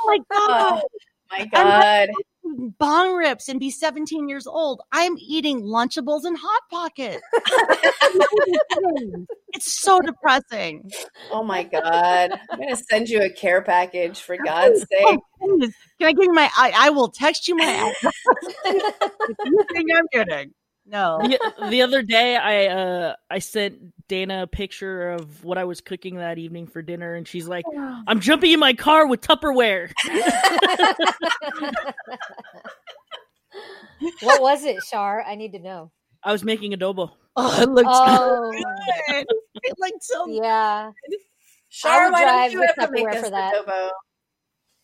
my 0.05 0.17
god, 0.31 0.81
Oh 0.83 1.37
my 1.37 1.45
god! 1.45 2.09
Eating 2.51 2.73
bong 2.77 3.15
rips 3.15 3.49
and 3.49 3.59
be 3.59 3.69
17 3.69 4.29
years 4.29 4.47
old. 4.47 4.81
I'm 4.91 5.17
eating 5.17 5.63
Lunchables 5.63 6.23
and 6.23 6.37
hot 6.39 6.61
pockets. 6.69 7.21
it's 9.53 9.73
so 9.73 9.99
depressing. 10.01 10.89
Oh 11.31 11.43
my 11.43 11.63
god! 11.63 12.31
I'm 12.49 12.59
gonna 12.59 12.75
send 12.75 13.09
you 13.09 13.21
a 13.21 13.29
care 13.29 13.61
package 13.61 14.19
for 14.19 14.37
God's 14.37 14.79
sake. 14.81 15.05
Oh. 15.05 15.19
Can 15.99 16.07
I 16.07 16.13
give 16.13 16.23
you 16.23 16.33
my? 16.33 16.49
I, 16.55 16.73
I 16.75 16.89
will 16.91 17.09
text 17.09 17.47
you 17.47 17.55
my. 17.55 17.65
address. 17.97 18.13
you 18.65 19.65
think 19.73 19.89
I'm 19.95 20.07
kidding? 20.11 20.53
No. 20.85 21.19
the, 21.21 21.69
the 21.69 21.81
other 21.81 22.01
day 22.01 22.35
I 22.35 22.65
uh 22.67 23.15
I 23.29 23.39
sent 23.39 24.00
Dana 24.11 24.43
a 24.43 24.47
picture 24.47 25.11
of 25.11 25.41
what 25.41 25.57
I 25.57 25.63
was 25.63 25.79
cooking 25.79 26.17
that 26.17 26.37
evening 26.37 26.67
for 26.67 26.81
dinner 26.81 27.13
and 27.13 27.25
she's 27.25 27.47
like 27.47 27.63
oh. 27.73 28.03
I'm 28.07 28.19
jumping 28.19 28.51
in 28.51 28.59
my 28.59 28.73
car 28.73 29.07
with 29.07 29.21
Tupperware. 29.21 29.93
what 34.19 34.41
was 34.41 34.65
it, 34.65 34.83
Shar? 34.83 35.21
I 35.21 35.35
need 35.35 35.53
to 35.53 35.59
know. 35.59 35.93
I 36.25 36.33
was 36.33 36.43
making 36.43 36.73
adobo. 36.73 37.11
Oh, 37.37 37.61
it 37.61 37.69
looks 37.69 37.87
Oh, 37.89 38.51
good. 39.07 39.25
It 39.63 39.75
looked 39.79 40.03
so 40.03 40.27
yeah. 40.27 40.91
Shar, 41.69 42.11
why 42.11 42.25
don't 42.25 42.51
you 42.51 42.67
ever 42.77 42.91
make 42.91 43.07
us 43.07 43.29
that. 43.29 43.65
adobo? 43.65 43.91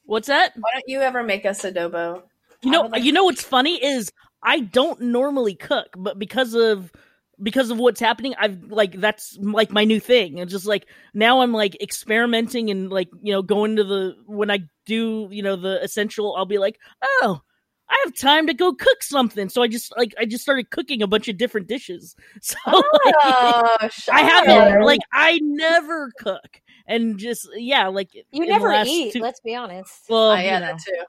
What's 0.05 0.29
that? 0.29 0.53
Why 0.55 0.69
don't 0.73 0.87
you 0.87 1.01
ever 1.01 1.21
make 1.21 1.45
us 1.45 1.63
adobo? 1.63 2.21
You 2.63 2.71
know 2.71 2.83
like 2.83 3.03
you 3.03 3.11
know 3.11 3.25
what's 3.25 3.43
funny 3.43 3.83
is 3.83 4.09
I 4.41 4.61
don't 4.61 5.01
normally 5.01 5.55
cook, 5.55 5.89
but 5.97 6.17
because 6.17 6.53
of 6.53 6.93
because 7.41 7.69
of 7.69 7.77
what's 7.77 7.99
happening, 7.99 8.33
I've 8.37 8.63
like 8.63 8.99
that's 8.99 9.37
like 9.41 9.71
my 9.71 9.83
new 9.83 9.99
thing. 9.99 10.39
It's 10.39 10.51
just 10.51 10.65
like 10.65 10.87
now 11.13 11.41
I'm 11.41 11.53
like 11.53 11.81
experimenting 11.81 12.69
and 12.69 12.89
like 12.91 13.09
you 13.21 13.31
know 13.33 13.41
going 13.41 13.75
to 13.75 13.83
the 13.83 14.15
when 14.25 14.49
I 14.49 14.59
do 14.85 15.27
you 15.31 15.43
know 15.43 15.55
the 15.55 15.81
essential, 15.83 16.35
I'll 16.35 16.45
be 16.45 16.57
like, 16.57 16.79
oh, 17.03 17.41
I 17.89 18.03
have 18.05 18.15
time 18.15 18.47
to 18.47 18.53
go 18.53 18.73
cook 18.73 19.01
something. 19.03 19.49
So 19.49 19.61
I 19.61 19.67
just 19.67 19.95
like 19.97 20.13
I 20.19 20.25
just 20.25 20.43
started 20.43 20.71
cooking 20.71 21.01
a 21.01 21.07
bunch 21.07 21.27
of 21.27 21.37
different 21.37 21.67
dishes. 21.67 22.15
So 22.41 22.55
oh, 22.65 22.99
like, 23.05 23.15
Oh, 23.23 23.89
I 24.11 24.21
haven't 24.21 24.81
like 24.83 25.01
I 25.13 25.39
never 25.41 26.11
cook 26.17 26.61
and 26.87 27.17
just 27.17 27.47
yeah 27.55 27.87
like 27.87 28.09
You 28.31 28.45
never 28.45 28.73
eat, 28.85 29.13
two- 29.13 29.21
let's 29.21 29.39
be 29.41 29.55
honest. 29.55 30.05
well, 30.09 30.31
Oh, 30.31 30.35
yeah, 30.35 30.55
you 30.55 30.65
know. 30.65 30.65
that 30.67 30.79
too. 30.79 31.03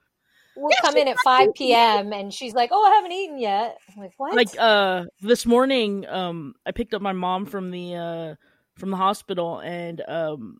We'll 0.61 0.77
come 0.81 0.97
in 0.97 1.09
at 1.09 1.19
5 1.21 1.55
p.m. 1.55 2.13
and 2.13 2.33
she's 2.35 2.53
like, 2.55 2.71
oh, 2.73 2.85
I 2.85 2.95
haven't 2.97 3.13
eaten 3.13 3.39
yet. 3.39 3.79
I'm 3.97 4.03
like, 4.03 4.13
what? 4.17 4.35
like 4.35 4.59
uh 4.59 5.05
this 5.23 5.47
morning 5.47 6.07
um 6.07 6.55
i 6.67 6.71
picked 6.73 6.93
up 6.93 7.01
my 7.01 7.13
mom 7.13 7.47
from 7.47 7.71
the 7.71 7.95
uh 7.95 8.35
from 8.77 8.91
the 8.91 8.97
hospital 8.97 9.59
and 9.61 10.03
um 10.07 10.59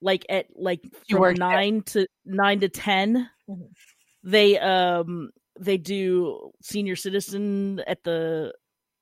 like 0.00 0.24
at 0.28 0.46
like 0.56 0.80
You 1.06 1.16
from 1.16 1.20
worked 1.20 1.38
there. 1.38 1.48
9 1.50 1.82
to 1.82 2.06
9 2.24 2.60
to 2.60 2.68
10 2.68 3.30
Mhm. 3.48 3.68
they 4.22 4.58
um 4.58 5.30
they 5.60 5.76
do 5.76 6.50
senior 6.62 6.96
citizen 6.96 7.80
at 7.86 8.02
the 8.04 8.52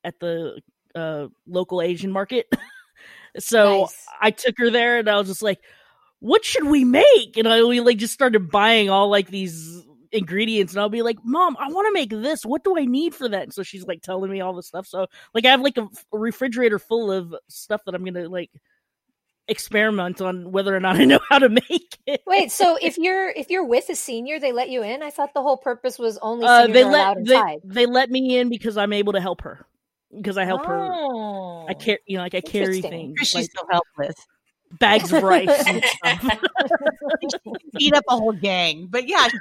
at 0.04 0.18
the 0.20 0.60
uh 0.94 1.28
local 1.46 1.80
asian 1.80 2.10
market 2.10 2.46
so 3.38 3.82
Nice. 3.82 4.06
i 4.20 4.30
took 4.30 4.54
her 4.58 4.70
there 4.70 4.98
and 4.98 5.08
i 5.08 5.16
was 5.18 5.28
just 5.28 5.42
like 5.42 5.60
what 6.18 6.44
should 6.44 6.64
we 6.64 6.84
make 6.84 7.36
and 7.36 7.48
i 7.48 7.62
we 7.62 7.80
like 7.80 7.98
just 7.98 8.12
started 8.14 8.50
buying 8.50 8.90
all 8.90 9.08
like 9.08 9.28
these 9.28 9.82
ingredients 10.12 10.72
and 10.74 10.80
I'll 10.80 10.88
be 10.88 11.02
like, 11.02 11.18
Mom, 11.24 11.56
I 11.58 11.68
want 11.68 11.86
to 11.88 11.92
make 11.92 12.10
this. 12.10 12.44
What 12.44 12.64
do 12.64 12.78
I 12.78 12.84
need 12.84 13.14
for 13.14 13.28
that? 13.28 13.42
And 13.44 13.54
so 13.54 13.62
she's 13.62 13.86
like 13.86 14.02
telling 14.02 14.30
me 14.30 14.40
all 14.40 14.54
the 14.54 14.62
stuff. 14.62 14.86
So 14.86 15.06
like 15.34 15.44
I 15.46 15.50
have 15.50 15.60
like 15.60 15.78
a, 15.78 15.88
a 16.12 16.18
refrigerator 16.18 16.78
full 16.78 17.10
of 17.10 17.34
stuff 17.48 17.82
that 17.86 17.94
I'm 17.94 18.04
gonna 18.04 18.28
like 18.28 18.50
experiment 19.48 20.20
on 20.20 20.52
whether 20.52 20.74
or 20.74 20.80
not 20.80 20.96
I 20.96 21.04
know 21.06 21.20
how 21.28 21.38
to 21.38 21.48
make 21.48 21.98
it. 22.06 22.22
Wait, 22.26 22.52
so 22.52 22.76
if 22.80 22.98
you're 22.98 23.30
if 23.30 23.50
you're 23.50 23.66
with 23.66 23.88
a 23.88 23.96
senior, 23.96 24.38
they 24.38 24.52
let 24.52 24.68
you 24.70 24.82
in? 24.82 25.02
I 25.02 25.10
thought 25.10 25.34
the 25.34 25.42
whole 25.42 25.56
purpose 25.56 25.98
was 25.98 26.18
only 26.18 26.46
Uh, 26.46 26.66
they 26.66 26.84
let 26.84 27.16
allowed 27.16 27.26
they, 27.26 27.34
inside. 27.34 27.60
they 27.64 27.86
let 27.86 28.10
me 28.10 28.38
in 28.38 28.48
because 28.48 28.76
I'm 28.76 28.92
able 28.92 29.14
to 29.14 29.20
help 29.20 29.42
her 29.42 29.66
because 30.14 30.38
I 30.38 30.44
help 30.44 30.66
her. 30.66 30.78
Oh. 30.92 31.66
I 31.68 31.74
care, 31.74 31.98
you 32.06 32.16
know, 32.16 32.22
like 32.22 32.34
I 32.34 32.40
carry 32.40 32.82
things. 32.82 33.18
She's 33.20 33.34
Like, 33.34 33.50
so 33.56 33.66
helpless. 33.70 34.14
Bags 34.78 35.12
of 35.12 35.22
rice 35.22 35.66
and 35.66 35.84
stuff. 36.04 36.38
Beat 37.78 37.94
up 37.94 38.04
a 38.08 38.16
whole 38.16 38.32
gang. 38.32 38.86
But 38.90 39.08
yeah, 39.08 39.28
she's 39.28 39.40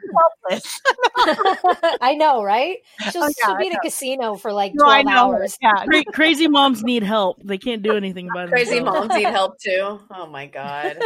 helpless. 0.50 0.82
I 2.02 2.16
know, 2.16 2.44
right? 2.44 2.78
Oh, 3.06 3.10
she'll, 3.12 3.24
Oh, 3.24 3.28
yeah, 3.28 3.34
she'll 3.46 3.58
be 3.58 3.66
I 3.66 3.68
in 3.72 3.76
a 3.76 3.80
casino 3.80 4.36
for 4.36 4.54
like 4.54 4.74
No, 4.76 4.86
12 4.86 5.08
hours. 5.08 5.58
Yeah. 5.62 5.86
Cra- 5.86 6.06
crazy 6.06 6.48
moms 6.48 6.84
need 6.84 7.04
help. 7.04 7.42
They 7.44 7.58
can't 7.58 7.82
do 7.82 7.96
anything 7.96 8.30
by 8.34 8.48
Crazy 8.48 8.76
themselves. 8.80 9.08
moms 9.10 9.16
need 9.16 9.30
help 9.30 9.60
too. 9.60 10.00
Oh 10.12 10.28
my 10.28 10.48
god. 10.48 10.98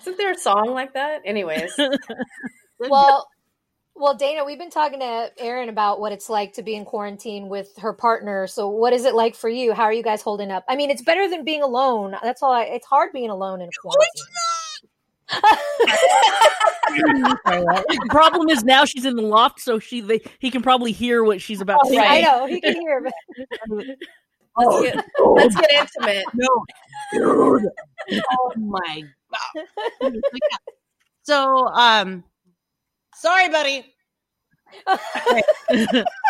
Isn't 0.00 0.16
there 0.18 0.32
a 0.32 0.38
song 0.38 0.70
like 0.72 0.94
that? 0.94 1.22
Anyways. 1.24 1.72
well 2.78 3.28
well 4.00 4.14
dana 4.14 4.44
we've 4.44 4.58
been 4.58 4.70
talking 4.70 5.00
to 5.00 5.30
Erin 5.38 5.68
about 5.68 6.00
what 6.00 6.10
it's 6.12 6.28
like 6.28 6.54
to 6.54 6.62
be 6.62 6.74
in 6.74 6.84
quarantine 6.84 7.48
with 7.48 7.76
her 7.78 7.92
partner 7.92 8.46
so 8.46 8.68
what 8.68 8.92
is 8.92 9.04
it 9.04 9.14
like 9.14 9.36
for 9.36 9.48
you 9.48 9.72
how 9.72 9.84
are 9.84 9.92
you 9.92 10.02
guys 10.02 10.22
holding 10.22 10.50
up 10.50 10.64
i 10.68 10.74
mean 10.74 10.90
it's 10.90 11.02
better 11.02 11.28
than 11.28 11.44
being 11.44 11.62
alone 11.62 12.16
that's 12.22 12.42
all 12.42 12.52
I, 12.52 12.62
it's 12.64 12.86
hard 12.86 13.12
being 13.12 13.30
alone 13.30 13.60
in 13.60 13.68
a 13.68 13.72
quarantine 13.80 14.24
the 16.90 18.06
problem 18.10 18.48
is 18.48 18.64
now 18.64 18.84
she's 18.84 19.04
in 19.04 19.14
the 19.14 19.22
loft, 19.22 19.60
so 19.60 19.78
she 19.78 20.00
they, 20.00 20.20
he 20.40 20.50
can 20.50 20.60
probably 20.60 20.90
hear 20.90 21.22
what 21.22 21.40
she's 21.40 21.60
about 21.60 21.78
to 21.84 21.90
say. 21.90 21.98
Oh, 21.98 22.02
i 22.02 22.20
know 22.20 22.46
he 22.46 22.60
can 22.60 22.74
hear 22.74 23.00
but 23.00 23.86
Let's 24.56 24.82
get, 24.82 25.04
let's 25.36 25.54
get 25.54 25.70
intimate. 25.70 26.24
No, 26.34 26.64
dude. 27.12 27.70
Oh 28.32 28.52
my 28.56 29.02
god. 29.30 30.12
so, 31.22 31.66
um, 31.68 32.24
sorry, 33.14 33.48
buddy. 33.48 33.84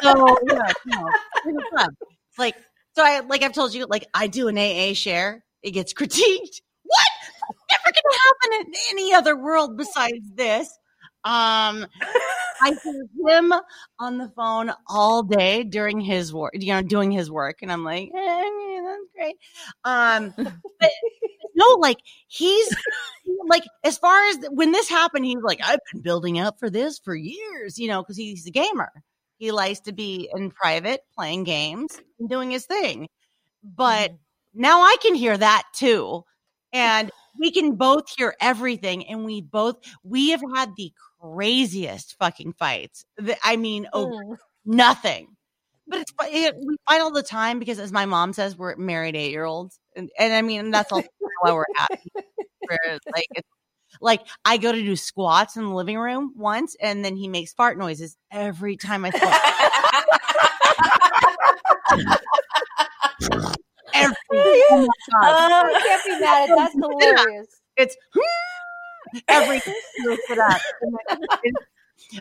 So, 0.03 0.39
yeah, 0.49 0.73
no, 0.87 1.09
it 1.47 1.55
was 1.55 1.65
fun. 1.77 1.97
like, 2.39 2.55
so 2.97 3.05
I, 3.05 3.21
like 3.21 3.43
I've 3.43 3.53
told 3.53 3.75
you, 3.75 3.87
like 3.87 4.07
I 4.15 4.27
do 4.27 4.49
an 4.49 4.59
AA 4.59 4.95
share, 4.95 5.45
it 5.63 5.73
gets 5.73 5.93
critiqued. 6.01 6.61
What? 6.85 7.09
Never 7.71 7.85
gonna 7.85 8.17
happen 8.27 8.67
in 8.67 8.73
any 8.91 9.15
other 9.15 9.37
world 9.37 9.77
besides 9.77 10.25
this. 10.35 10.69
Um, 11.23 11.87
I 12.63 12.77
hear 12.83 13.07
him 13.39 13.53
on 13.99 14.19
the 14.19 14.31
phone 14.35 14.73
all 14.89 15.23
day 15.23 15.65
during 15.65 16.01
his 16.01 16.33
work, 16.33 16.53
you 16.55 16.73
know, 16.73 16.83
doing 16.83 17.11
his 17.11 17.31
work, 17.31 17.59
and 17.63 17.71
I'm 17.71 17.85
like, 17.85 18.11
eh, 18.15 18.81
that's 18.85 19.03
great. 19.15 19.37
Um, 19.85 20.33
but 20.37 20.91
no, 21.61 21.77
like 21.81 21.99
he's 22.29 22.69
like, 23.49 23.65
as 23.85 23.99
far 23.99 24.23
as 24.31 24.39
when 24.51 24.73
this 24.73 24.89
happened, 24.89 25.25
he's 25.25 25.43
like, 25.43 25.61
I've 25.63 25.79
been 25.93 26.03
building 26.03 26.39
up 26.39 26.59
for 26.59 26.71
this 26.71 26.99
for 26.99 27.15
years, 27.15 27.79
you 27.79 27.89
know, 27.89 28.03
because 28.03 28.17
he's 28.17 28.47
a 28.47 28.51
gamer. 28.51 28.91
He 29.39 29.53
likes 29.53 29.81
to 29.81 29.93
be 29.93 30.29
in 30.35 30.51
private 30.51 31.01
playing 31.17 31.45
games 31.45 31.99
and 32.19 32.29
doing 32.29 32.51
his 32.51 32.67
thing. 32.67 33.09
But 33.65 34.13
now 34.55 34.83
I 34.83 34.97
can 35.03 35.15
hear 35.15 35.37
that 35.37 35.65
too. 35.75 36.25
And 36.73 37.11
we 37.39 37.51
can 37.51 37.77
both 37.77 38.05
hear 38.17 38.35
everything. 38.41 39.07
And 39.09 39.25
we 39.25 39.41
both, 39.41 39.77
we 40.05 40.31
have 40.31 40.43
had 40.55 40.71
the 40.77 40.93
craziest 41.21 42.17
fucking 42.19 42.53
fights. 42.55 43.05
I 43.43 43.57
mean, 43.57 43.89
over 43.93 44.13
Mm. 44.13 44.37
nothing. 44.67 45.37
But 45.91 45.99
it's 45.99 46.13
it, 46.33 46.55
we 46.57 46.77
fight 46.89 47.01
all 47.01 47.11
the 47.11 47.23
time 47.23 47.59
because, 47.59 47.81
as 47.81 47.91
my 47.91 48.07
mom 48.07 48.33
says, 48.33 48.57
we're 48.57 48.77
married 48.77 49.17
eight 49.17 49.33
year 49.33 49.45
olds, 49.45 49.81
and, 49.97 50.09
and 50.17 50.33
I 50.33 50.41
mean 50.41 50.71
that's 50.71 50.93
all 50.93 51.03
why 51.41 51.53
we're 51.53 51.65
happy. 51.77 52.13
We're, 52.69 52.99
like 53.13 53.27
it's 53.35 53.49
like 54.01 54.21
I 54.45 54.57
go 54.57 54.71
to 54.71 54.81
do 54.81 54.95
squats 54.95 55.57
in 55.57 55.65
the 55.65 55.75
living 55.75 55.99
room 55.99 56.33
once, 56.37 56.77
and 56.81 57.05
then 57.05 57.17
he 57.17 57.27
makes 57.27 57.53
fart 57.53 57.77
noises 57.77 58.17
every 58.31 58.77
time 58.77 59.05
I 59.05 59.11
squat. 59.11 59.41
every 63.93 64.17
oh 64.71 64.87
my 64.87 64.87
oh, 65.25 65.73
i 65.75 65.81
can't 65.83 66.05
be 66.05 66.21
mad 66.21 66.51
at 66.51 66.57
that's 66.57 66.75
hilarious 66.75 67.61
it's 67.77 67.97
every 69.29 69.61
look 70.05 70.21
it 70.31 70.39
up. 70.39 70.61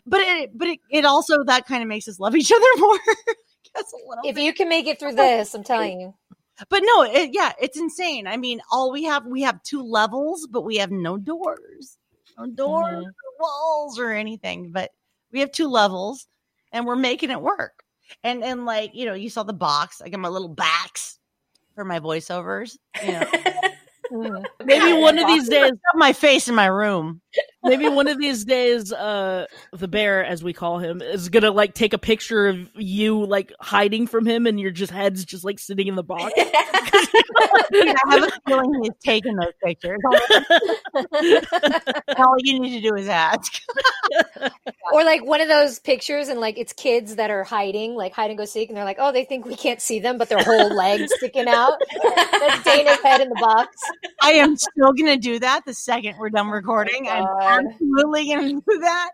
But 0.06 0.22
it, 0.22 0.58
but 0.58 0.68
it, 0.68 0.80
it 0.92 1.06
also 1.06 1.44
that 1.46 1.66
kind 1.66 1.82
of 1.82 1.88
makes 1.88 2.08
us 2.08 2.20
love 2.20 2.36
each 2.36 2.52
other 2.52 2.66
more. 2.78 3.00
Guess 3.76 3.94
a 3.94 4.08
little 4.10 4.24
if 4.26 4.36
bit. 4.36 4.44
you 4.44 4.54
can 4.54 4.68
make 4.70 4.88
it 4.88 5.00
through 5.00 5.14
this 5.14 5.54
i'm 5.54 5.64
telling 5.64 6.00
you 6.02 6.14
But 6.70 6.82
no, 6.84 7.04
it, 7.04 7.30
yeah, 7.32 7.54
it's 7.62 7.78
insane. 7.80 8.28
I 8.28 8.36
mean, 8.36 8.60
all 8.70 8.92
we 8.92 9.04
have 9.06 9.26
we 9.26 9.44
have 9.44 9.64
two 9.64 9.82
levels, 9.82 10.46
but 10.52 10.64
we 10.64 10.76
have 10.78 10.92
no 10.92 11.18
doors, 11.18 11.98
no 12.38 12.48
doors, 12.48 13.06
Mhm. 13.06 13.08
or 13.08 13.34
walls, 13.40 13.98
or 13.98 14.12
anything. 14.12 14.72
But 14.74 14.92
we 15.32 15.40
have 15.40 15.54
two 15.54 15.70
levels, 15.70 16.28
and 16.74 16.86
we're 16.86 16.98
making 16.98 17.30
it 17.32 17.40
work. 17.42 17.82
And 18.26 18.44
and 18.44 18.66
like 18.66 18.92
you 18.94 19.06
know, 19.06 19.14
you 19.14 19.30
saw 19.30 19.44
the 19.44 19.54
box. 19.54 20.02
I 20.02 20.10
got 20.10 20.20
my 20.20 20.28
little 20.28 20.50
box 20.50 21.18
for 21.76 21.86
my 21.86 22.02
voiceovers. 22.02 22.78
You 23.06 23.14
know. 23.14 24.44
Maybe 24.66 24.92
one 25.00 25.18
of 25.18 25.28
these 25.28 25.48
days, 25.48 25.72
my 25.96 26.12
face 26.12 26.50
in 26.50 26.56
my 26.56 26.66
room. 26.66 27.22
Maybe 27.64 27.88
one 27.88 28.08
of 28.08 28.18
these 28.18 28.46
days, 28.46 28.92
uh, 28.92 29.46
the 29.72 29.88
bear, 29.88 30.26
as 30.26 30.44
we 30.44 30.54
call 30.54 30.80
him, 30.80 31.02
is 31.02 31.30
gonna 31.30 31.52
like 31.52 31.74
take 31.74 31.94
a 31.94 31.98
picture 31.98 32.48
of 32.48 32.70
you 32.76 33.26
like 33.26 33.54
hiding 33.60 34.08
from 34.08 34.26
him, 34.26 34.46
and 34.48 34.60
your 34.60 34.72
just 34.72 34.92
head's 34.92 35.26
just 35.26 35.44
like 35.44 35.60
sitting 35.60 35.88
in 35.88 35.96
the 35.96 36.04
box. 36.04 36.34
Dude, 37.72 37.88
I 37.88 37.96
have 38.10 38.24
a 38.24 38.32
feeling 38.48 38.84
he's 38.84 38.92
taking 39.04 39.36
those 39.36 39.54
pictures. 39.64 40.00
All 42.18 42.36
you 42.40 42.60
need 42.60 42.82
to 42.82 42.90
do 42.90 42.96
is 42.96 43.08
ask. 43.08 43.62
or 44.94 45.04
like 45.04 45.24
one 45.26 45.42
of 45.42 45.48
those 45.48 45.80
pictures 45.80 46.28
and 46.28 46.40
like 46.40 46.58
it's 46.58 46.74
kids 46.74 47.16
that 47.16 47.30
are 47.30 47.44
hiding 47.44 47.96
like 47.96 48.14
hide 48.14 48.30
and 48.30 48.38
go 48.38 48.46
seek 48.46 48.70
and 48.70 48.78
they're 48.78 48.86
like 48.86 48.98
oh 49.00 49.12
they 49.12 49.24
think 49.24 49.46
we 49.46 49.56
can't 49.56 49.82
see 49.82 50.00
them 50.00 50.18
but 50.18 50.30
their 50.30 50.44
whole 50.44 50.76
legs 50.76 51.12
sticking 51.18 51.48
out 51.48 51.80
that's 52.40 52.64
dana's 52.64 53.00
head 53.02 53.22
in 53.22 53.30
the 53.30 53.36
box 53.40 53.78
I 54.22 54.32
am 54.34 54.58
still 54.58 54.94
going 54.94 55.14
to 55.14 55.18
do 55.18 55.40
that 55.40 55.66
the 55.66 55.74
second 55.74 56.16
we're 56.18 56.30
done 56.30 56.50
recording. 56.50 57.08
I'm 57.08 57.19
God. 57.24 57.66
absolutely 57.66 58.28
going 58.28 58.48
to 58.48 58.64
do 58.68 58.80
that 58.80 59.12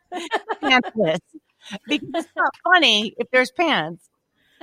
pantsless 0.61 1.19
because 1.87 2.09
it's 2.13 2.29
not 2.35 2.51
funny 2.63 3.13
if 3.17 3.29
there's 3.31 3.51
pants. 3.51 4.09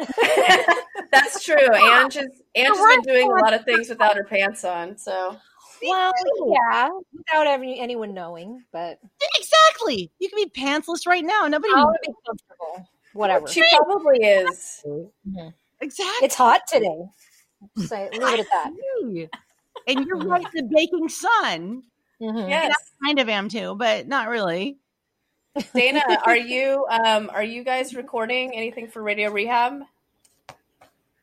That's 1.10 1.44
true. 1.44 1.54
Ange 1.74 2.14
has, 2.14 2.42
Ange 2.54 2.68
has 2.68 2.96
been 2.96 3.02
doing 3.02 3.30
a 3.30 3.34
lot 3.36 3.54
of 3.54 3.64
things 3.64 3.88
without 3.88 4.16
her 4.16 4.24
pants 4.24 4.64
on. 4.64 4.96
So 4.96 5.36
well 5.86 6.12
yeah 6.46 6.88
without 7.12 7.46
any, 7.48 7.80
anyone 7.80 8.14
knowing 8.14 8.62
but 8.72 8.98
Exactly. 9.38 10.10
You 10.18 10.28
can 10.28 10.36
be 10.36 10.50
pantsless 10.50 11.06
right 11.06 11.24
now. 11.24 11.46
Nobody 11.46 11.72
i 11.74 11.82
knows. 11.82 11.94
be 12.06 12.12
comfortable 12.26 12.88
whatever 13.12 13.46
she 13.46 13.62
probably 13.70 14.18
is. 14.24 14.82
Exactly. 14.84 15.10
Mm-hmm. 15.28 16.24
it's 16.24 16.34
hot 16.34 16.62
today 16.66 17.04
say 17.78 18.08
leave 18.12 18.38
it 18.38 18.40
at 18.40 18.46
that 18.50 18.72
And 19.86 20.06
you're 20.06 20.18
right, 20.18 20.46
the 20.52 20.62
baking 20.62 21.08
sun. 21.08 21.82
Mhm. 22.22 22.48
Yes. 22.48 22.72
Kind 23.04 23.18
of 23.18 23.28
am 23.28 23.48
too, 23.48 23.74
but 23.74 24.06
not 24.06 24.28
really. 24.28 24.78
Dana, 25.74 26.02
are 26.26 26.36
you 26.36 26.86
um 26.88 27.30
are 27.32 27.42
you 27.42 27.64
guys 27.64 27.94
recording 27.94 28.54
anything 28.54 28.86
for 28.86 29.02
Radio 29.02 29.30
Rehab? 29.30 29.82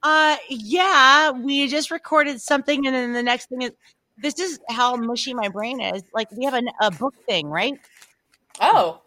Uh, 0.02 0.38
yeah, 0.50 1.32
we 1.32 1.68
just 1.68 1.92
recorded 1.92 2.42
something, 2.42 2.86
and 2.86 2.96
then 2.96 3.14
the 3.14 3.24
next 3.24 3.50
thing 3.50 3.62
is 3.62 3.72
this 4.18 4.40
is 4.40 4.60
how 4.70 4.96
mushy 4.96 5.34
my 5.34 5.48
brain 5.50 5.82
is. 5.82 6.04
Like 6.14 6.30
we 6.32 6.46
have 6.46 6.54
an, 6.54 6.70
a 6.82 6.92
book 6.92 7.16
thing, 7.26 7.48
right? 7.48 7.74
Oh. 8.62 9.02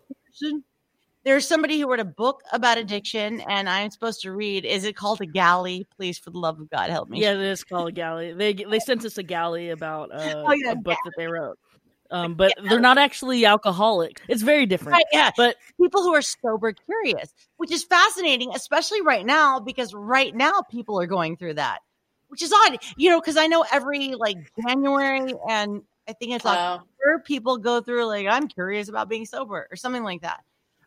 There's 1.25 1.47
somebody 1.47 1.79
who 1.79 1.89
wrote 1.89 2.01
a 2.01 2.05
book 2.05 2.43
about 2.53 2.79
addiction, 2.79 3.41
and 3.43 3.69
I'm 3.69 3.91
supposed 3.91 4.23
to 4.23 4.33
read. 4.33 4.65
Is 4.65 4.85
it 4.85 4.97
called 4.97 5.21
a 5.21 5.27
galley? 5.27 5.87
Please, 5.97 6.19
for 6.19 6.31
the 6.31 6.39
love 6.39 6.59
of 6.59 6.69
God, 6.69 6.91
help 6.91 7.09
me. 7.09 7.23
Yeah, 7.23 7.35
it 7.35 7.41
is 7.41 7.63
called 7.63 7.89
a 7.89 7.93
galley. 7.93 8.33
They 8.33 8.53
they 8.53 8.81
sent 8.81 9.05
us 9.05 9.19
a 9.19 9.23
galley 9.23 9.71
about 9.71 10.13
uh, 10.13 10.45
Oh, 10.47 10.53
yeah, 10.53 10.73
a 10.73 10.77
book 10.77 10.99
that 11.05 11.13
they 11.17 11.29
wrote. 11.29 11.59
Um, 12.13 12.35
but 12.35 12.53
they're 12.69 12.79
not 12.79 12.99
actually 12.99 13.47
alcoholic. 13.47 14.21
It's 14.29 14.43
very 14.43 14.67
different. 14.67 14.93
Right, 14.93 15.05
yeah. 15.13 15.31
But 15.35 15.57
people 15.81 16.03
who 16.03 16.15
are 16.15 16.21
sober 16.21 16.73
curious, 16.73 17.33
which 17.57 17.73
is 17.73 17.85
fascinating, 17.85 18.53
especially 18.55 19.01
right 19.01 19.25
now, 19.25 19.59
because 19.59 19.95
right 19.95 20.35
now 20.35 20.61
people 20.71 21.01
are 21.01 21.07
going 21.07 21.39
through 21.39 21.55
that, 21.55 21.79
which 22.29 22.43
is 22.43 22.53
odd, 22.53 22.79
you 22.99 23.09
know, 23.09 23.19
because 23.19 23.39
I 23.39 23.47
know 23.47 23.65
every 23.73 24.15
like 24.15 24.37
January 24.63 25.33
and 25.49 25.83
I 26.07 26.13
think 26.13 26.33
it's 26.33 26.45
Oh. 26.45 26.51
October, 26.51 27.23
people 27.25 27.57
go 27.57 27.81
through 27.81 28.05
like, 28.05 28.27
I'm 28.27 28.47
curious 28.47 28.91
about 28.91 29.09
being 29.09 29.25
sober 29.25 29.67
or 29.71 29.77
something 29.77 30.05
like 30.05 30.21
that. 30.21 30.41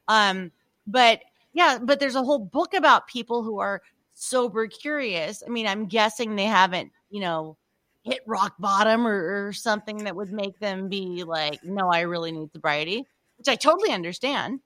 Um, 0.08 0.52
but 0.86 1.22
yeah, 1.54 1.80
but 1.82 2.00
there's 2.00 2.16
a 2.16 2.24
whole 2.24 2.38
book 2.38 2.76
about 2.76 3.08
people 3.08 3.42
who 3.42 3.58
are 3.60 3.82
sober 4.14 4.68
curious. 4.68 5.42
I 5.46 5.50
mean, 5.50 5.66
I'm 5.66 5.88
guessing 5.88 6.36
they 6.36 6.46
haven't, 6.46 6.92
you 7.10 7.22
know, 7.22 7.58
hit 8.06 8.22
rock 8.28 8.54
bottom 8.60 9.06
or, 9.06 9.48
or 9.48 9.52
something 9.54 9.98
that 10.06 10.16
would 10.16 10.32
make 10.32 10.58
them 10.60 10.88
be 10.88 11.24
like, 11.24 11.62
no, 11.64 11.90
I 11.90 12.02
really 12.02 12.32
need 12.32 12.52
sobriety, 12.54 13.04
which 13.38 13.48
I 13.50 13.56
totally 13.56 13.92
understand. 13.92 14.60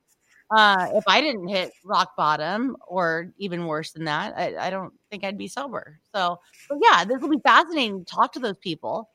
Uh, 0.52 0.88
if 0.94 1.04
I 1.08 1.22
didn't 1.22 1.48
hit 1.48 1.72
rock 1.86 2.16
bottom 2.18 2.76
or 2.88 3.32
even 3.38 3.66
worse 3.66 3.92
than 3.92 4.06
that, 4.06 4.34
I, 4.38 4.68
I 4.68 4.70
don't 4.70 4.92
think 5.10 5.24
I'd 5.24 5.38
be 5.38 5.48
sober. 5.48 6.00
So, 6.14 6.40
but 6.68 6.80
yeah, 6.82 7.06
this 7.06 7.22
will 7.22 7.30
be 7.30 7.40
fascinating 7.44 8.04
to 8.04 8.06
talk 8.06 8.34
to 8.34 8.40
those 8.40 8.58
people. 8.58 9.10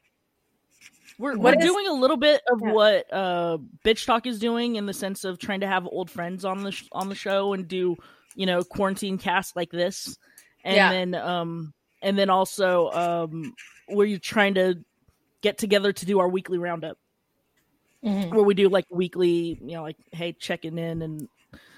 we're, 1.18 1.37
What 1.37 1.56
we're 1.56 1.60
is- 1.62 1.66
doing 1.70 1.87
a 1.88 1.92
little 1.92 2.16
bit 2.16 2.40
of 2.50 2.60
Yeah. 2.62 2.72
what 2.72 3.12
uh, 3.12 3.58
Bitch 3.84 4.06
Talk 4.06 4.26
is 4.26 4.38
doing 4.38 4.76
in 4.76 4.87
the 4.87 4.94
sense 4.94 5.24
of 5.24 5.38
trying 5.38 5.60
to 5.60 5.66
have 5.66 5.87
old 5.87 6.10
friends 6.10 6.44
on 6.44 6.62
the 6.62 6.72
sh- 6.72 6.88
on 6.92 7.08
the 7.08 7.14
show 7.14 7.52
and 7.52 7.66
do 7.68 7.96
you 8.37 8.46
know 8.46 8.62
quarantine 8.64 9.18
casts 9.18 9.54
like 9.56 9.70
this, 9.70 10.16
and 10.64 10.76
Yeah. 10.76 10.90
then 10.90 11.14
um 11.14 11.72
and 12.02 12.18
then 12.18 12.30
also 12.30 12.90
um 12.90 13.54
where 13.88 14.07
you're 14.07 14.18
trying 14.18 14.55
to 14.55 14.79
get 15.42 15.59
together 15.59 15.92
to 15.92 16.07
do 16.07 16.18
our 16.20 16.29
weekly 16.29 16.59
roundup 16.59 16.97
Mhm. 18.03 18.31
where 18.35 18.44
we 18.44 18.55
do 18.55 18.68
like 18.68 18.87
weekly, 18.90 19.59
you 19.62 19.77
know, 19.77 19.83
like 19.83 19.97
hey, 20.12 20.33
checking 20.33 20.77
in 20.79 21.03
and 21.03 21.29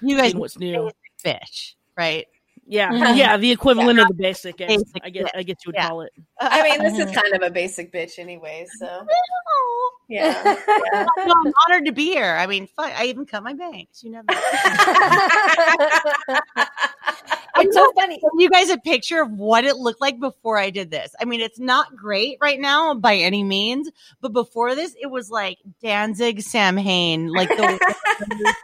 You 0.01 0.17
guys 0.17 0.35
what's 0.35 0.57
new. 0.59 0.91
fish, 1.17 1.75
right? 1.97 2.27
Yeah, 2.65 2.91
Mhm. 2.91 3.17
yeah, 3.17 3.37
the 3.37 3.51
equivalent 3.51 3.99
of 3.99 4.07
the 4.09 4.13
basic. 4.13 4.59
I- 4.59 4.67
Basic 4.67 5.01
I 5.03 5.09
guess 5.09 5.29
I 5.33 5.43
guess 5.43 5.55
you 5.65 5.69
would 5.69 5.75
Yeah. 5.75 5.87
call 5.87 6.01
it. 6.01 6.11
I 6.41 6.63
mean, 6.63 6.83
this 6.83 6.99
is 6.99 7.05
Mhm. 7.11 7.21
kind 7.21 7.33
of 7.35 7.41
a 7.43 7.49
basic 7.49 7.93
bitch 7.93 8.19
anyway, 8.19 8.65
so 8.77 9.05
yeah. 10.09 10.43
yeah. 10.93 11.05
no, 11.17 11.33
I'm 11.45 11.53
honored 11.65 11.85
to 11.85 11.93
be 11.93 12.05
here. 12.05 12.35
I 12.35 12.45
mean, 12.45 12.67
fuck, 12.67 12.91
I 12.91 13.05
even 13.05 13.25
cut 13.25 13.41
my 13.43 13.53
bangs. 13.53 14.03
You 14.03 14.11
know 14.11 14.21
that. 14.27 16.43
it's 17.59 17.75
so 17.75 17.91
funny. 17.93 18.15
Give 18.15 18.41
you 18.41 18.49
guys 18.49 18.69
a 18.69 18.77
picture 18.77 19.21
of 19.21 19.31
what 19.31 19.63
it 19.65 19.77
looked 19.77 20.01
like 20.01 20.19
before 20.19 20.57
I 20.57 20.69
did 20.69 20.91
this. 20.91 21.15
I 21.19 21.25
mean, 21.25 21.41
it's 21.41 21.59
not 21.59 21.95
great 21.95 22.37
right 22.41 22.59
now 22.59 22.93
by 22.93 23.15
any 23.15 23.43
means, 23.43 23.89
but 24.21 24.33
before 24.33 24.75
this, 24.75 24.95
it 25.01 25.07
was 25.07 25.29
like 25.29 25.57
Danzig, 25.81 26.41
Samhain, 26.41 27.27
like 27.31 27.49
the 27.49 27.95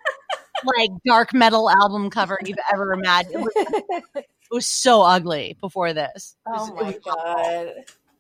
like 0.66 0.90
dark 1.06 1.34
metal 1.34 1.70
album 1.70 2.10
cover 2.10 2.38
you've 2.46 2.58
ever 2.72 2.94
imagined. 2.94 3.36
It 3.36 3.40
was, 3.40 3.54
it 4.16 4.26
was 4.52 4.66
so 4.66 5.02
ugly 5.02 5.58
before 5.60 5.94
this. 5.94 6.36
Was- 6.46 6.70
Oh 6.70 6.76
my 6.76 6.98
god. 7.04 7.74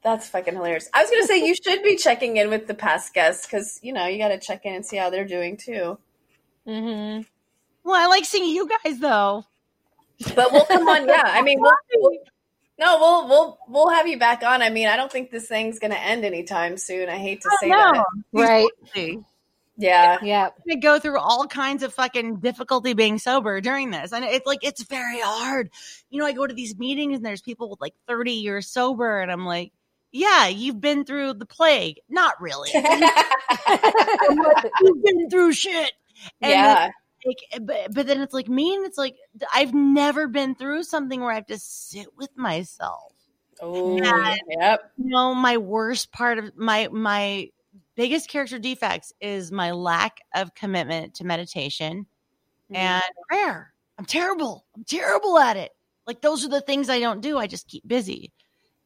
That's 0.03 0.27
fucking 0.27 0.55
hilarious. 0.55 0.89
I 0.93 1.01
was 1.01 1.09
gonna 1.09 1.25
say 1.25 1.45
you 1.45 1.55
should 1.55 1.81
be 1.81 1.95
checking 1.95 2.35
in 2.35 2.49
with 2.49 2.67
the 2.67 2.73
past 2.73 3.13
guests 3.13 3.45
because 3.45 3.79
you 3.81 3.93
know 3.93 4.05
you 4.05 4.17
got 4.17 4.29
to 4.29 4.37
check 4.39 4.65
in 4.65 4.73
and 4.75 4.85
see 4.85 4.97
how 4.97 5.09
they're 5.09 5.25
doing 5.25 5.55
too. 5.55 5.97
Mm-hmm. 6.67 7.21
Well, 7.85 7.95
I 7.95 8.07
like 8.07 8.25
seeing 8.25 8.53
you 8.53 8.67
guys 8.67 8.99
though. 8.99 9.45
But 10.31 10.51
we'll 10.51 10.65
come 10.65 10.87
on. 10.87 11.07
Yeah, 11.07 11.23
I 11.25 11.41
mean, 11.41 11.59
we'll, 11.61 11.73
we'll- 11.95 12.17
no, 12.79 12.97
we'll 12.99 13.27
we'll 13.27 13.59
we'll 13.67 13.89
have 13.89 14.07
you 14.07 14.17
back 14.17 14.43
on. 14.43 14.61
I 14.61 14.69
mean, 14.69 14.87
I 14.87 14.95
don't 14.95 15.11
think 15.11 15.29
this 15.31 15.47
thing's 15.47 15.79
gonna 15.79 15.95
end 15.95 16.25
anytime 16.25 16.77
soon. 16.77 17.09
I 17.09 17.17
hate 17.17 17.41
to 17.41 17.49
say 17.59 17.69
that. 17.69 18.03
Right. 18.31 18.67
I'm 18.95 19.25
Yeah, 19.77 20.17
Yeah. 20.21 20.49
gonna 20.67 20.79
go 20.79 20.99
through 20.99 21.19
all 21.19 21.45
kinds 21.47 21.83
of 21.83 21.93
fucking 21.93 22.37
difficulty 22.37 22.93
being 22.93 23.17
sober 23.19 23.59
during 23.61 23.91
this. 23.91 24.11
And 24.13 24.23
it's 24.25 24.45
like 24.45 24.59
it's 24.63 24.83
very 24.83 25.19
hard. 25.19 25.69
You 26.09 26.19
know, 26.19 26.25
I 26.25 26.31
go 26.31 26.45
to 26.47 26.53
these 26.53 26.77
meetings 26.77 27.17
and 27.17 27.25
there's 27.25 27.41
people 27.41 27.69
with 27.69 27.81
like 27.81 27.93
30 28.07 28.31
years 28.33 28.67
sober, 28.67 29.19
and 29.21 29.31
I'm 29.31 29.45
like, 29.45 29.71
yeah, 30.11 30.47
you've 30.47 30.79
been 30.79 31.05
through 31.05 31.33
the 31.35 31.45
plague. 31.47 31.99
Not 32.09 32.39
really. 32.41 32.69
you've 34.81 35.03
been 35.03 35.29
through 35.29 35.53
shit. 35.53 35.91
And 36.41 36.51
yeah. 36.51 36.89
Like, 37.25 37.61
but, 37.61 37.93
but 37.93 38.07
then 38.07 38.21
it's 38.21 38.33
like 38.33 38.47
me, 38.47 38.75
and 38.75 38.85
it's 38.85 38.97
like 38.97 39.15
I've 39.53 39.73
never 39.73 40.27
been 40.27 40.55
through 40.55 40.83
something 40.83 41.21
where 41.21 41.31
I 41.31 41.35
have 41.35 41.45
to 41.47 41.59
sit 41.59 42.07
with 42.17 42.29
myself. 42.35 43.13
Oh, 43.61 44.35
yep. 44.49 44.91
You 44.97 45.05
know, 45.09 45.33
my 45.35 45.57
worst 45.57 46.11
part 46.11 46.37
of 46.37 46.55
my 46.55 46.89
my 46.91 47.49
biggest 47.95 48.29
character 48.29 48.59
defects 48.59 49.13
is 49.21 49.51
my 49.51 49.71
lack 49.71 50.17
of 50.35 50.53
commitment 50.55 51.15
to 51.15 51.25
meditation 51.25 52.05
and 52.73 53.03
prayer. 53.29 53.73
I'm 53.97 54.05
terrible. 54.05 54.65
I'm 54.75 54.83
terrible 54.85 55.37
at 55.39 55.57
it. 55.57 55.71
Like 56.07 56.21
those 56.21 56.45
are 56.45 56.49
the 56.49 56.61
things 56.61 56.89
I 56.89 56.99
don't 56.99 57.21
do. 57.21 57.37
I 57.37 57.47
just 57.47 57.67
keep 57.67 57.87
busy. 57.87 58.31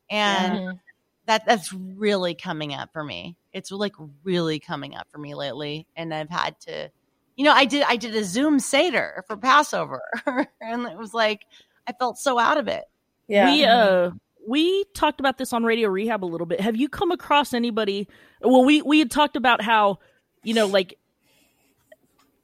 And 0.09 0.57
Mhm. 0.59 0.79
that 1.27 1.45
that's 1.45 1.73
really 1.73 2.35
coming 2.35 2.73
up 2.73 2.91
for 2.93 3.03
me. 3.03 3.37
It's 3.53 3.71
like 3.71 3.93
really 4.23 4.59
coming 4.59 4.95
up 4.95 5.07
for 5.11 5.17
me 5.17 5.35
lately. 5.35 5.87
And 5.95 6.13
I've 6.13 6.29
had 6.29 6.59
to 6.61 6.91
you 7.37 7.45
know, 7.45 7.53
I 7.53 7.65
did 7.65 7.83
I 7.83 7.95
did 7.95 8.15
a 8.15 8.25
Zoom 8.25 8.59
Seder 8.59 9.23
for 9.27 9.37
Passover. 9.37 10.01
and 10.61 10.85
it 10.85 10.97
was 10.97 11.13
like 11.13 11.45
I 11.87 11.93
felt 11.93 12.17
so 12.17 12.37
out 12.37 12.57
of 12.57 12.67
it. 12.67 12.83
yeah. 13.27 13.49
We 13.49 13.63
uh 13.63 14.11
we 14.45 14.85
talked 14.95 15.19
about 15.19 15.37
this 15.37 15.53
on 15.53 15.63
Radio 15.63 15.89
Rehab 15.89 16.23
a 16.23 16.25
little 16.25 16.47
bit. 16.47 16.59
Have 16.59 16.75
you 16.75 16.89
come 16.89 17.11
across 17.11 17.53
anybody? 17.53 18.09
Well, 18.41 18.65
we 18.65 18.81
we 18.81 18.99
had 18.99 19.11
talked 19.11 19.35
about 19.35 19.61
how 19.61 19.99
you 20.43 20.53
know 20.53 20.65
like 20.65 20.97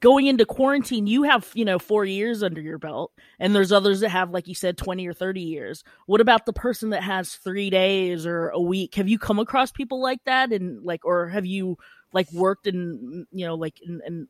going 0.00 0.26
into 0.26 0.44
quarantine, 0.44 1.06
you 1.06 1.22
have 1.24 1.50
you 1.54 1.64
know 1.64 1.78
four 1.78 2.04
years 2.04 2.42
under 2.42 2.60
your 2.60 2.78
belt, 2.78 3.10
and 3.40 3.54
there's 3.54 3.72
others 3.72 4.00
that 4.00 4.10
have 4.10 4.30
like 4.30 4.46
you 4.46 4.54
said 4.54 4.76
twenty 4.76 5.08
or 5.08 5.14
thirty 5.14 5.40
years. 5.40 5.82
What 6.06 6.20
about 6.20 6.46
the 6.46 6.52
person 6.52 6.90
that 6.90 7.02
has 7.02 7.34
three 7.34 7.68
days 7.68 8.26
or 8.26 8.50
a 8.50 8.60
week? 8.60 8.94
Have 8.94 9.08
you 9.08 9.18
come 9.18 9.40
across 9.40 9.72
people 9.72 10.00
like 10.00 10.22
that, 10.26 10.52
and 10.52 10.84
like, 10.84 11.04
or 11.04 11.28
have 11.28 11.46
you 11.46 11.78
like 12.12 12.30
worked 12.32 12.66
and 12.66 13.26
you 13.32 13.44
know 13.44 13.56
like 13.56 13.80
and, 13.84 14.00
and 14.02 14.28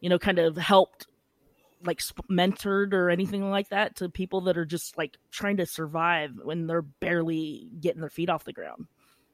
you 0.00 0.08
know 0.08 0.18
kind 0.18 0.38
of 0.38 0.56
helped 0.56 1.06
like 1.84 2.00
sp- 2.00 2.26
mentored 2.30 2.92
or 2.92 3.10
anything 3.10 3.50
like 3.50 3.68
that 3.68 3.96
to 3.96 4.08
people 4.08 4.42
that 4.42 4.56
are 4.56 4.64
just 4.64 4.96
like 4.96 5.16
trying 5.30 5.56
to 5.58 5.66
survive 5.66 6.32
when 6.42 6.66
they're 6.66 6.82
barely 6.82 7.68
getting 7.80 8.00
their 8.00 8.10
feet 8.10 8.30
off 8.30 8.44
the 8.44 8.52
ground 8.52 8.86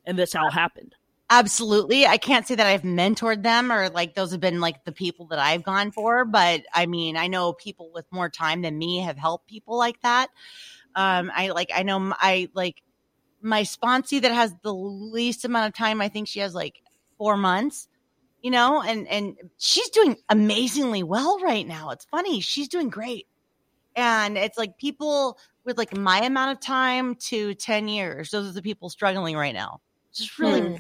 and 0.05 0.19
this 0.19 0.35
all 0.35 0.51
happened 0.51 0.95
Absolutely. 1.35 2.07
I 2.07 2.19
can't 2.19 2.47
say 2.47 2.57
that 2.57 2.67
I've 2.67 2.83
mentored 2.83 3.43
them 3.43 3.73
or 3.73 3.89
like 3.89 4.15
those 4.15 4.33
have 4.33 4.41
been 4.41 4.61
like 4.61 4.85
the 4.85 4.93
people 4.93 5.29
that 5.29 5.39
I've 5.39 5.63
gone 5.63 5.91
for, 5.91 6.27
but 6.27 6.61
I 6.75 6.85
mean, 6.85 7.17
I 7.17 7.27
know 7.27 7.55
people 7.55 7.91
with 7.95 8.05
more 8.11 8.29
time 8.29 8.61
than 8.61 8.77
me 8.77 8.99
have 8.99 9.17
helped 9.17 9.47
people 9.49 9.79
like 9.79 9.99
that. 10.03 10.29
Um, 10.95 11.33
I 11.35 11.49
like, 11.49 11.71
I 11.75 11.85
know 11.85 12.13
I 12.19 12.51
like 12.53 12.83
my 13.41 13.63
sponsee 13.63 14.21
that 14.21 14.33
has 14.33 14.55
the 14.63 14.75
least 14.75 15.47
amount 15.47 15.69
of 15.69 15.75
time. 15.75 16.03
I 16.03 16.11
think 16.11 16.29
she 16.29 16.41
has 16.41 16.55
like 16.55 16.83
four 17.17 17.39
months, 17.39 17.89
you 18.43 18.51
know, 18.51 18.83
and, 18.83 19.09
and 19.09 19.37
she's 19.59 19.89
doing 19.91 20.17
amazingly 20.29 21.03
well 21.03 21.39
right 21.41 21.67
now. 21.67 21.91
It's 21.91 22.05
funny. 22.07 22.41
She's 22.41 22.69
doing 22.69 22.91
great. 22.91 23.27
And 23.97 24.37
it's 24.39 24.59
like 24.59 24.79
people 24.79 25.39
with 25.65 25.79
like 25.79 25.97
my 25.97 26.23
amount 26.23 26.53
of 26.53 26.61
time 26.61 27.15
to 27.17 27.55
10 27.55 27.89
years. 27.89 28.31
Those 28.31 28.49
are 28.49 28.53
the 28.53 28.63
people 28.63 28.91
struggling 28.91 29.37
right 29.37 29.55
now. 29.55 29.81
Just 30.13 30.39
really 30.39 30.61
Hmm. 30.61 30.77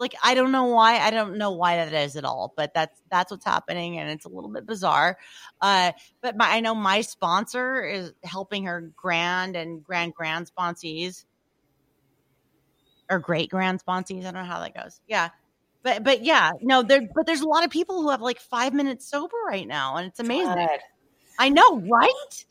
like 0.00 0.14
I 0.22 0.34
don't 0.34 0.52
know 0.52 0.64
why 0.66 0.98
I 0.98 1.10
don't 1.10 1.38
know 1.38 1.52
why 1.52 1.76
that 1.76 1.92
is 1.92 2.16
at 2.16 2.24
all, 2.24 2.52
but 2.56 2.72
that's 2.74 3.00
that's 3.10 3.30
what's 3.30 3.44
happening, 3.44 3.98
and 3.98 4.10
it's 4.10 4.24
a 4.24 4.28
little 4.28 4.50
bit 4.50 4.66
bizarre. 4.66 5.18
Uh, 5.60 5.92
but 6.20 6.36
my, 6.36 6.48
I 6.56 6.60
know 6.60 6.74
my 6.74 7.00
sponsor 7.02 7.84
is 7.84 8.12
helping 8.24 8.64
her 8.64 8.92
grand 8.96 9.56
and 9.56 9.82
grand 9.82 10.14
grand 10.14 10.50
sponsees 10.56 11.24
or 13.10 13.18
great 13.18 13.50
grand 13.50 13.82
sponsees. 13.84 14.20
I 14.20 14.30
don't 14.32 14.34
know 14.34 14.44
how 14.44 14.60
that 14.60 14.74
goes. 14.74 15.00
Yeah, 15.08 15.30
but 15.82 16.04
but 16.04 16.24
yeah, 16.24 16.52
no, 16.62 16.82
there. 16.82 17.02
But 17.14 17.26
there's 17.26 17.40
a 17.40 17.48
lot 17.48 17.64
of 17.64 17.70
people 17.70 18.02
who 18.02 18.10
have 18.10 18.20
like 18.20 18.40
five 18.40 18.74
minutes 18.74 19.08
sober 19.08 19.36
right 19.46 19.66
now, 19.66 19.96
and 19.96 20.06
it's 20.08 20.20
amazing. 20.20 20.46
God. 20.54 20.78
I 21.40 21.50
know, 21.50 21.78
right? 21.78 22.44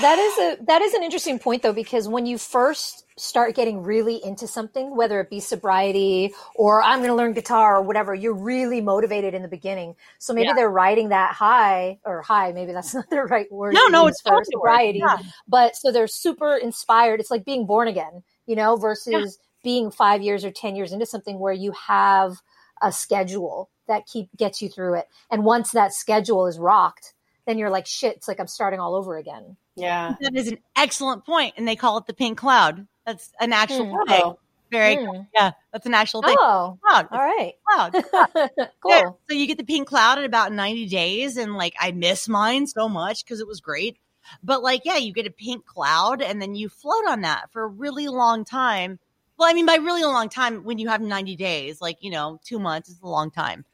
That 0.00 0.18
is 0.18 0.38
a 0.38 0.64
that 0.66 0.80
is 0.82 0.94
an 0.94 1.02
interesting 1.02 1.38
point 1.40 1.62
though 1.62 1.72
because 1.72 2.06
when 2.06 2.24
you 2.24 2.38
first 2.38 3.04
start 3.16 3.56
getting 3.56 3.82
really 3.82 4.20
into 4.24 4.46
something 4.46 4.96
whether 4.96 5.20
it 5.20 5.28
be 5.28 5.40
sobriety 5.40 6.32
or 6.54 6.80
I'm 6.80 7.00
going 7.00 7.08
to 7.10 7.16
learn 7.16 7.32
guitar 7.32 7.78
or 7.78 7.82
whatever 7.82 8.14
you're 8.14 8.32
really 8.32 8.80
motivated 8.80 9.34
in 9.34 9.42
the 9.42 9.48
beginning 9.48 9.96
so 10.20 10.32
maybe 10.32 10.46
Yeah. 10.46 10.54
they're 10.54 10.70
riding 10.70 11.08
that 11.08 11.34
high 11.34 11.98
or 12.04 12.22
high 12.22 12.52
maybe 12.52 12.70
that's 12.72 12.94
not 12.94 13.10
the 13.10 13.22
right 13.24 13.50
word 13.50 13.74
No, 13.74 13.86
no, 13.88 14.06
it's 14.06 14.20
for 14.20 14.44
sobriety 14.44 15.00
Yeah. 15.00 15.18
but 15.48 15.74
so 15.74 15.90
they're 15.90 16.06
super 16.06 16.54
inspired 16.56 17.18
it's 17.18 17.30
like 17.32 17.44
being 17.44 17.66
born 17.66 17.88
again 17.88 18.22
you 18.46 18.54
know 18.54 18.76
versus 18.76 19.40
being 19.64 19.90
5 19.90 20.22
years 20.22 20.44
or 20.44 20.52
10 20.52 20.76
years 20.76 20.92
into 20.92 21.06
something 21.06 21.40
where 21.40 21.52
you 21.52 21.72
have 21.72 22.36
a 22.82 22.92
schedule 22.92 23.70
that 23.86 24.06
keep 24.06 24.28
gets 24.36 24.60
you 24.62 24.68
through 24.68 24.94
it 24.94 25.06
and 25.30 25.44
once 25.44 25.72
that 25.72 25.92
schedule 25.94 26.46
is 26.46 26.58
rocked 26.58 27.14
then 27.46 27.58
you're 27.58 27.70
like 27.70 27.86
shit 27.86 28.16
it's 28.16 28.28
like 28.28 28.38
I'm 28.40 28.46
starting 28.46 28.80
all 28.80 28.94
over 28.94 29.16
again 29.16 29.56
Yeah. 29.76 30.14
That 30.20 30.34
is 30.34 30.48
an 30.48 30.58
excellent 30.76 31.24
point, 31.24 31.54
and 31.56 31.66
they 31.68 31.76
call 31.76 31.98
it 31.98 32.06
the 32.06 32.12
pink 32.12 32.36
cloud. 32.36 32.86
That's 33.06 33.30
an 33.40 33.52
actual 33.52 33.86
Hmm. 33.86 34.08
thing. 34.10 34.22
Oh, 34.24 34.38
Very 34.70 34.96
Hmm. 34.96 35.22
yeah, 35.32 35.52
that's 35.72 35.86
an 35.86 35.94
actual 35.94 36.20
thing. 36.22 36.36
Oh, 36.38 36.78
Cloud. 36.84 37.08
all 37.12 37.18
right. 37.24 37.54
Cloud. 37.64 37.92
cool. 38.82 38.90
Yeah. 38.90 39.10
So 39.28 39.34
you 39.34 39.46
get 39.46 39.56
the 39.56 39.64
pink 39.64 39.86
cloud 39.88 40.18
in 40.18 40.24
about 40.24 40.52
90 40.52 40.88
days. 40.88 41.36
And 41.38 41.54
like, 41.56 41.74
I 41.80 41.92
miss 41.92 42.28
mine 42.28 42.66
so 42.66 42.86
much 42.88 43.24
because 43.24 43.40
it 43.40 43.46
was 43.46 43.60
great. 43.60 43.96
But 44.42 44.62
like, 44.62 44.82
yeah, 44.84 44.96
you 44.96 45.12
get 45.14 45.26
a 45.26 45.30
pink 45.30 45.64
cloud 45.64 46.20
and 46.20 46.42
then 46.42 46.54
you 46.54 46.68
float 46.68 47.06
on 47.08 47.22
that 47.22 47.50
for 47.52 47.62
a 47.62 47.66
really 47.68 48.08
long 48.08 48.44
time. 48.44 48.98
Well, 49.38 49.48
I 49.48 49.54
mean, 49.54 49.66
by 49.66 49.76
really 49.76 50.02
a 50.02 50.08
long 50.08 50.28
time, 50.28 50.64
when 50.64 50.78
you 50.78 50.88
have 50.88 51.00
90 51.00 51.36
days, 51.36 51.80
like, 51.80 51.98
you 52.00 52.10
know, 52.10 52.40
two 52.44 52.58
months 52.58 52.88
is 52.88 53.00
a 53.02 53.06
long 53.08 53.30
time. 53.30 53.64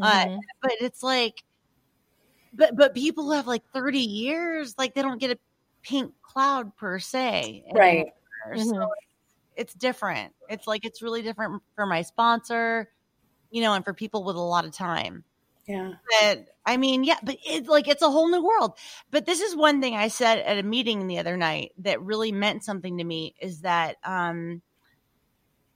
Uh, 0.00 0.26
Mhm. 0.26 0.40
But 0.62 0.72
it's 0.80 1.02
like, 1.02 1.44
but, 2.52 2.76
but 2.76 2.94
people 2.94 3.24
who 3.24 3.32
have 3.32 3.46
like 3.46 3.62
30 3.72 4.00
years, 4.00 4.74
like, 4.78 4.94
they 4.94 5.02
don't 5.02 5.18
get 5.20 5.30
a 5.30 5.38
pink 5.82 6.14
cloud 6.22 6.76
per 6.76 6.98
se. 6.98 7.64
right. 7.72 8.06
anymore. 8.52 8.82
So 8.82 8.88
it's 9.56 9.74
different. 9.74 10.34
It's 10.48 10.66
like, 10.66 10.84
it's 10.84 11.02
really 11.02 11.22
different 11.22 11.62
for 11.76 11.86
my 11.86 12.02
sponsor, 12.02 12.90
you 13.50 13.62
know, 13.62 13.74
and 13.74 13.84
for 13.84 13.94
people 13.94 14.24
with 14.24 14.36
a 14.36 14.40
lot 14.40 14.64
of 14.66 14.72
time 14.72 15.24
Yeah. 15.66 15.94
but 16.22 16.46
I 16.66 16.76
mean, 16.76 17.04
yeah, 17.04 17.18
but 17.22 17.36
it's 17.46 17.68
like 17.68 17.88
it's 17.88 18.02
a 18.02 18.10
whole 18.10 18.28
new 18.30 18.44
world. 18.44 18.78
But 19.10 19.26
this 19.26 19.40
is 19.40 19.56
one 19.56 19.80
thing 19.80 19.94
I 19.96 20.08
said 20.08 20.38
at 20.38 20.58
a 20.58 20.62
meeting 20.62 21.06
the 21.06 21.18
other 21.18 21.36
night 21.36 21.72
that 21.78 22.02
really 22.02 22.32
meant 22.32 22.64
something 22.64 22.98
to 22.98 23.04
me 23.04 23.34
is 23.40 23.60
that 23.62 23.96
um 24.04 24.62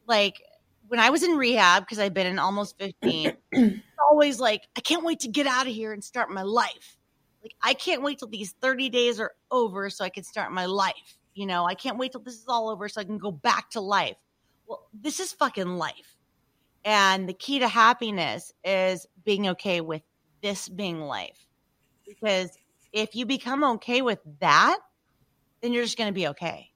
like 0.06 0.42
when 0.88 1.00
I 1.00 1.10
was 1.10 1.22
in 1.22 1.36
rehab 1.36 1.82
because 1.82 1.98
I've 1.98 2.14
been 2.14 2.26
in 2.26 2.38
almost 2.38 2.78
15, 2.78 3.36
always 4.10 4.40
like 4.40 4.62
I 4.76 4.80
can't 4.80 5.04
wait 5.04 5.20
to 5.20 5.28
get 5.28 5.46
out 5.46 5.66
of 5.66 5.72
here 5.72 5.92
and 5.92 6.02
start 6.02 6.30
my 6.30 6.42
life. 6.42 6.96
Like 7.42 7.54
I 7.62 7.74
can't 7.74 8.02
wait 8.02 8.18
till 8.18 8.28
these 8.28 8.54
30 8.60 8.90
days 8.90 9.20
are 9.20 9.32
over 9.50 9.90
so 9.90 10.04
I 10.04 10.10
can 10.10 10.24
start 10.24 10.52
my 10.52 10.66
life. 10.66 11.18
You 11.34 11.46
know, 11.46 11.64
I 11.64 11.74
can't 11.74 11.98
wait 11.98 12.12
till 12.12 12.20
this 12.20 12.34
is 12.34 12.44
all 12.46 12.68
over 12.68 12.88
so 12.88 13.00
I 13.00 13.04
can 13.04 13.18
go 13.18 13.32
back 13.32 13.70
to 13.70 13.80
life. 13.80 14.16
Well, 14.66 14.86
this 14.92 15.18
is 15.18 15.32
fucking 15.32 15.76
life. 15.78 16.16
And 16.84 17.28
the 17.28 17.32
key 17.32 17.60
to 17.60 17.68
happiness 17.68 18.52
is 18.64 19.06
being 19.24 19.48
okay 19.48 19.80
with 19.80 20.02
this 20.42 20.68
being 20.68 21.00
life. 21.00 21.46
Because 22.06 22.50
if 22.92 23.14
you 23.14 23.24
become 23.24 23.64
okay 23.64 24.02
with 24.02 24.18
that, 24.40 24.78
then 25.62 25.72
you're 25.72 25.84
just 25.84 25.96
going 25.96 26.08
to 26.08 26.14
be 26.14 26.28
okay. 26.28 26.71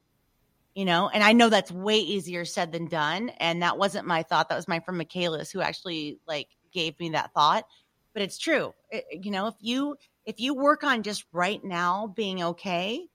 You 0.77 0.85
know, 0.85 1.09
and 1.09 1.25
I 1.25 1.33
know 1.33 1.49
that's 1.49 1.73
way 1.73 1.97
easier 2.01 2.45
said 2.45 2.71
than 2.71 2.87
done. 2.87 3.31
And 3.41 3.62
that 3.62 3.79
wasn't 3.79 4.07
my 4.07 4.23
thought. 4.23 4.51
That 4.51 4.57
was 4.57 4.69
my 4.69 4.81
friend 4.81 4.99
Michaelis 4.99 5.51
who 5.51 5.62
actually 5.62 6.19
like 6.29 6.49
gave 6.71 7.01
me 7.01 7.09
that 7.11 7.33
thought. 7.33 7.65
But 8.12 8.21
it's 8.23 8.37
true. 8.37 8.75
It- 8.91 9.25
you 9.25 9.31
know, 9.31 9.47
if 9.47 9.55
you 9.61 9.97
if 10.27 10.39
you 10.39 10.55
work 10.55 10.85
on 10.85 11.03
just 11.03 11.25
right 11.33 11.65
now 11.65 12.09
being 12.15 12.43
okay, 12.43 13.07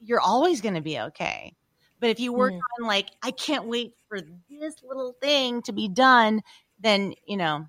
you're 0.00 0.20
always 0.22 0.62
going 0.62 0.74
to 0.76 0.80
be 0.80 0.98
okay. 0.98 1.54
But 2.00 2.08
if 2.10 2.18
you 2.18 2.32
work 2.32 2.52
Mm. 2.54 2.60
on 2.80 2.86
like, 2.86 3.10
I 3.22 3.30
can't 3.30 3.66
wait 3.66 3.94
for 4.08 4.20
this 4.48 4.74
little 4.82 5.14
thing 5.20 5.60
to 5.62 5.72
be 5.72 5.88
done, 5.88 6.42
then 6.80 7.12
you 7.26 7.36
know 7.36 7.66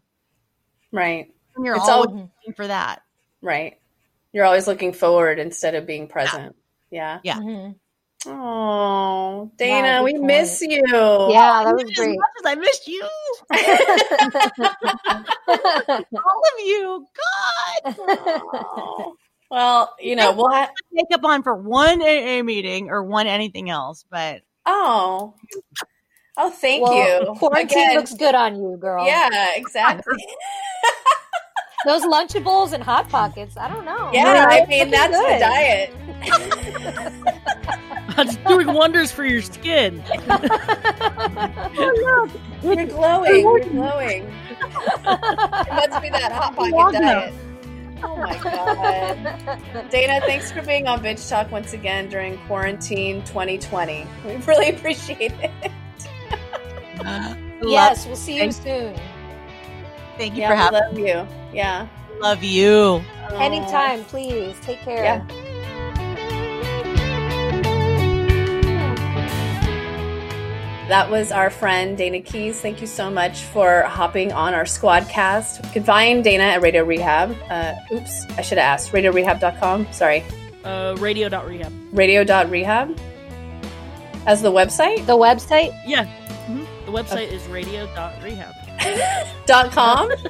Right. 0.94 1.34
you're 1.62 1.76
It's 1.76 1.90
always 1.90 2.08
all- 2.08 2.14
looking 2.16 2.54
for 2.56 2.68
that. 2.68 3.02
Right. 3.42 3.78
You're 4.32 4.46
always 4.46 4.68
looking 4.68 4.94
forward 4.94 5.38
instead 5.40 5.76
of 5.76 5.86
being 5.86 6.08
present. 6.08 6.56
Yeah. 6.92 7.20
Yeah. 7.24 7.40
Mhm. 7.40 7.76
Oh, 8.28 9.52
Dana, 9.58 10.00
good 10.00 10.06
we 10.06 10.14
point. 10.14 10.24
miss 10.26 10.60
you. 10.62 10.82
Yeah, 10.90 11.64
that 11.66 11.76
was 11.76 11.84
As 11.84 11.92
great. 11.96 12.18
much 12.18 12.30
as 12.40 12.46
I 12.46 12.56
missed 12.56 12.88
you, 12.88 13.08
all 16.14 16.42
of 16.44 16.60
you, 16.66 17.06
God, 17.86 17.96
Oh. 18.00 19.16
Well, 19.52 19.94
you 20.00 20.16
know, 20.16 20.32
we'll 20.34 20.50
have. 20.52 20.72
makeup 20.92 21.24
on 21.30 21.44
for 21.44 21.54
one 21.56 22.02
AA 22.02 22.42
meeting 22.42 22.90
or 22.90 23.04
one 23.04 23.28
anything 23.28 23.70
else, 23.70 24.04
but 24.10 24.42
Oh. 24.66 25.36
Oh, 26.36 26.50
thank 26.50 26.84
well, 26.84 26.96
you. 26.96 27.36
Quarantine 27.36 27.78
Again, 27.78 27.96
looks 27.96 28.14
good 28.16 28.34
on 28.36 28.56
you, 28.56 28.76
girl. 28.78 29.06
Yeah, 29.06 29.30
exactly. 29.56 30.16
Those 31.86 32.02
Lunchables 32.02 32.74
and 32.74 32.84
Hot 32.84 33.08
Pockets. 33.08 33.56
I 33.56 33.68
don't 33.70 33.86
know. 33.86 34.10
Yeah, 34.12 34.48
I 34.50 34.66
mean 34.66 34.90
Looking 34.90 34.92
that's 34.92 35.16
good. 35.16 35.36
the 35.36 35.40
diet. 37.00 37.76
That's 38.16 38.36
doing 38.38 38.68
wonders 38.74 39.12
for 39.12 39.26
your 39.26 39.42
skin. 39.42 40.04
Oh, 41.78 42.30
You're 42.64 42.86
glowing. 42.88 43.42
You're 43.42 43.60
glowing. 43.60 44.24
It 44.24 45.04
must 45.04 46.02
be 46.02 46.10
that 46.10 46.32
hot 46.32 46.56
pocket 46.56 46.94
diet. 47.00 47.34
Oh 48.04 48.18
my 48.18 48.38
god. 48.40 49.90
Dana, 49.92 50.22
thanks 50.26 50.52
for 50.52 50.62
being 50.64 50.88
on 50.88 51.02
Bitch 51.04 51.28
Talk 51.30 51.52
once 51.52 51.74
again 51.74 52.10
during 52.10 52.38
quarantine 52.48 53.22
2020. 53.26 54.08
We 54.26 54.36
really 54.38 54.70
appreciate 54.70 55.34
it. 55.34 55.52
yes, 57.64 58.06
we'll 58.08 58.16
see 58.16 58.34
you 58.36 58.52
Thank- 58.52 58.54
soon. 58.54 58.96
thank 60.18 60.34
you 60.34 60.42
Yeah, 60.42 60.50
for 60.50 60.56
we 60.56 60.60
having 60.62 60.80
love 60.80 61.00
you. 61.00 61.28
Yeah. 61.54 61.88
Love 62.20 62.44
you. 62.44 63.02
Oh. 63.30 63.38
Anytime, 63.40 64.04
please. 64.06 64.56
Take 64.62 64.80
care. 64.80 65.04
Yeah. 65.04 65.28
That 70.88 71.10
was 71.10 71.32
our 71.32 71.50
friend 71.50 71.98
Dana 71.98 72.22
Keys. 72.22 72.62
Thank 72.62 72.80
you 72.80 72.86
so 72.86 73.10
much 73.10 73.42
for 73.42 73.82
hopping 73.84 74.32
on 74.32 74.54
our 74.54 74.66
squadcast. 74.66 75.64
You 75.66 75.72
can 75.72 75.84
find 75.84 76.24
Dana 76.24 76.44
at 76.44 76.62
Radio 76.62 76.84
Rehab. 76.84 77.36
Uh, 77.50 77.74
oops, 77.92 78.26
I 78.38 78.42
should 78.42 78.60
have 78.60 78.66
asked. 78.80 78.92
RadioRehab.com. 78.92 79.88
Sorry. 79.92 80.24
Uh, 80.64 80.96
radio.rehab. 81.00 81.74
Radio.rehab 81.92 83.00
as 84.28 84.42
the 84.44 84.52
website. 84.52 85.06
The 85.08 85.18
website? 85.18 85.76
Yeah. 85.88 86.06
Mhm. 86.48 86.66
The 86.86 86.92
website 86.92 87.32
is 87.32 87.46
radio.rehab. 87.48 88.54
Dot 89.48 89.72
com. 89.72 90.12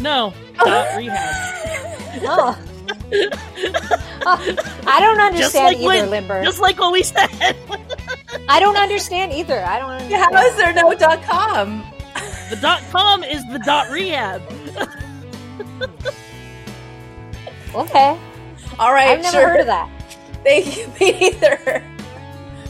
No, 0.00 0.32
dot 0.54 0.96
rehab. 0.96 1.34
Oh. 2.22 2.56
Oh, 4.30 4.56
I 4.86 5.00
don't 5.00 5.20
understand 5.20 5.66
like 5.66 5.76
either, 5.78 5.86
when- 5.86 6.10
Limber. 6.10 6.44
Just 6.44 6.60
like 6.60 6.78
what 6.78 6.92
we 6.92 7.02
said. 7.02 7.28
I 8.48 8.60
don't 8.60 8.76
understand 8.76 9.32
either. 9.32 9.64
I 9.64 9.78
don't 9.78 9.90
understand. 9.90 10.34
How 10.34 10.44
is 10.44 10.56
there 10.56 10.74
no 10.74 10.92
dot 10.94 11.22
com? 11.22 11.84
The 12.50 12.56
dot 12.56 12.82
com 12.90 13.22
is 13.24 13.42
the 13.52 13.58
dot 13.60 13.90
rehab. 13.90 14.42
Okay. 17.74 18.18
All 18.78 18.92
right, 18.92 19.10
I've 19.10 19.22
never 19.22 19.36
sure. 19.38 19.48
heard 19.48 19.60
of 19.60 19.66
that. 19.66 19.90
Thank 20.44 20.76
you. 20.76 20.86
Me 21.00 21.12
neither. 21.18 21.82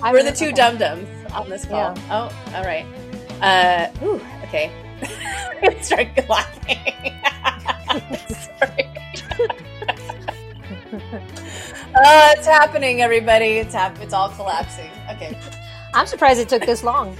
I've 0.03 0.13
We're 0.13 0.23
the 0.23 0.33
two 0.33 0.47
okay. 0.47 0.55
dum 0.55 0.79
dums 0.79 1.09
on 1.33 1.49
this 1.49 1.65
call. 1.65 1.95
Yeah. 1.97 2.31
Oh, 2.31 2.55
all 2.57 2.65
right. 2.65 2.87
Uh, 3.41 4.05
ooh, 4.05 4.21
okay. 4.45 4.71
Start 5.83 6.09
laughing. 6.29 7.15
Sorry. 8.59 8.88
Oh, 10.92 12.33
it's 12.37 12.46
happening, 12.46 13.03
everybody. 13.03 13.59
It's 13.59 13.74
hap- 13.74 14.01
It's 14.01 14.12
all 14.14 14.31
collapsing. 14.31 14.90
Okay. 15.11 15.38
I'm 15.94 16.07
surprised 16.07 16.40
it 16.40 16.48
took 16.48 16.64
this 16.64 16.83
long. 16.83 17.16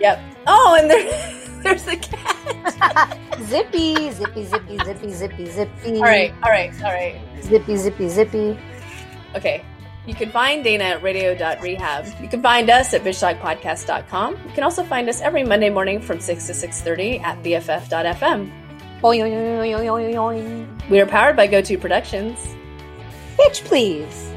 Yep. 0.00 0.20
Oh, 0.46 0.76
and 0.78 0.90
there, 0.90 1.04
there's 1.62 1.84
the 1.84 1.96
cat. 1.96 3.18
zippy, 3.42 4.10
zippy, 4.10 4.44
zippy, 4.44 4.78
zippy, 4.84 5.10
zippy, 5.10 5.46
zippy. 5.46 5.96
All 5.96 6.02
right. 6.02 6.32
All 6.42 6.50
right. 6.50 6.72
All 6.82 6.92
right. 6.92 7.20
Zippy, 7.42 7.76
zippy, 7.76 8.08
zippy. 8.08 8.58
Okay. 9.34 9.64
You 10.06 10.14
can 10.14 10.30
find 10.30 10.62
Dana 10.62 10.84
at 10.84 11.02
radio.rehab. 11.02 12.20
You 12.20 12.28
can 12.28 12.42
find 12.42 12.68
us 12.68 12.92
at 12.92 13.02
bitchtalkpodcast.com. 13.04 14.32
You 14.46 14.52
can 14.52 14.62
also 14.62 14.84
find 14.84 15.08
us 15.08 15.22
every 15.22 15.44
Monday 15.44 15.70
morning 15.70 15.98
from 16.00 16.20
6 16.20 16.46
to 16.46 16.52
6.30 16.52 17.22
at 17.22 17.42
bff.fm. 17.42 18.50
We 20.90 21.00
are 21.00 21.06
powered 21.06 21.36
by 21.36 21.46
GoTo 21.46 21.78
Productions. 21.80 22.38
Bitch, 23.36 23.64
please. 23.64 24.33